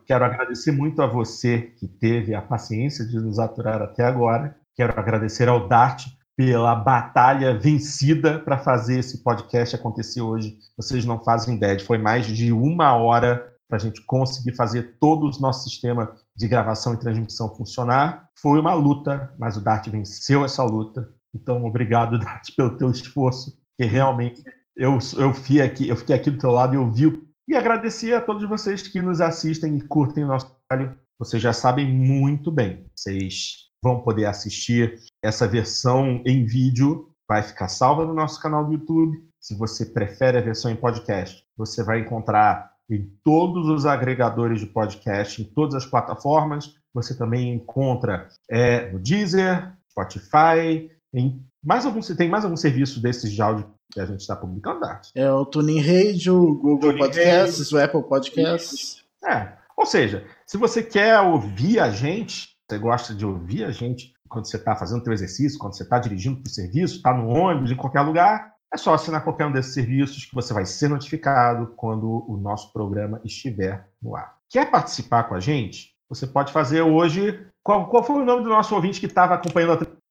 [0.05, 4.55] Quero agradecer muito a você que teve a paciência de nos aturar até agora.
[4.75, 10.57] Quero agradecer ao Dart pela batalha vencida para fazer esse podcast acontecer hoje.
[10.75, 15.25] Vocês não fazem ideia, foi mais de uma hora para a gente conseguir fazer todo
[15.25, 18.29] o nosso sistema de gravação e transmissão funcionar.
[18.39, 21.09] Foi uma luta, mas o Dart venceu essa luta.
[21.33, 24.43] Então, obrigado, Dart, pelo teu esforço, que realmente
[24.75, 28.13] eu, eu, fiquei aqui, eu fiquei aqui do teu lado e eu vi E agradecer
[28.13, 30.97] a todos vocês que nos assistem e curtem o nosso trabalho.
[31.19, 32.85] Vocês já sabem muito bem.
[32.95, 37.09] Vocês vão poder assistir essa versão em vídeo.
[37.27, 39.21] Vai ficar salva no nosso canal do YouTube.
[39.41, 44.67] Se você prefere a versão em podcast, você vai encontrar em todos os agregadores de
[44.67, 46.75] podcast, em todas as plataformas.
[46.93, 53.31] Você também encontra é, no Deezer, Spotify, em mais algum, tem mais algum serviço desses
[53.31, 54.85] de áudio que a gente está publicando?
[55.13, 57.77] É o Tuning Radio, o Google Tuning Podcasts, Radio.
[57.77, 59.03] o Apple Podcasts.
[59.23, 64.13] É, ou seja, se você quer ouvir a gente, você gosta de ouvir a gente
[64.27, 67.13] quando você está fazendo o seu exercício, quando você está dirigindo para o serviço, está
[67.13, 70.65] no ônibus, em qualquer lugar, é só assinar qualquer um desses serviços que você vai
[70.65, 74.37] ser notificado quando o nosso programa estiver no ar.
[74.49, 75.93] Quer participar com a gente?
[76.09, 77.45] Você pode fazer hoje.
[77.63, 80.03] Qual, qual foi o nome do nosso ouvinte que estava acompanhando a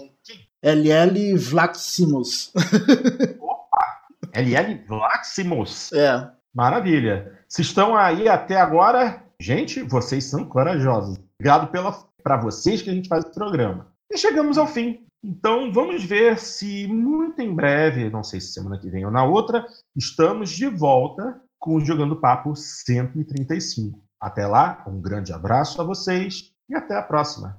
[0.62, 2.52] LL Vlaximus.
[3.40, 4.00] Opa!
[4.34, 5.92] LL Vlaximus.
[5.92, 6.30] É.
[6.54, 7.38] Maravilha.
[7.48, 11.18] Se estão aí até agora, gente, vocês são corajosos.
[11.38, 11.92] Obrigado pela
[12.22, 13.86] para vocês que a gente faz o programa.
[14.10, 15.04] E chegamos ao fim.
[15.22, 19.24] Então vamos ver se muito em breve, não sei se semana que vem ou na
[19.24, 24.00] outra, estamos de volta com o Jogando Papo 135.
[24.20, 27.58] Até lá, um grande abraço a vocês e até a próxima.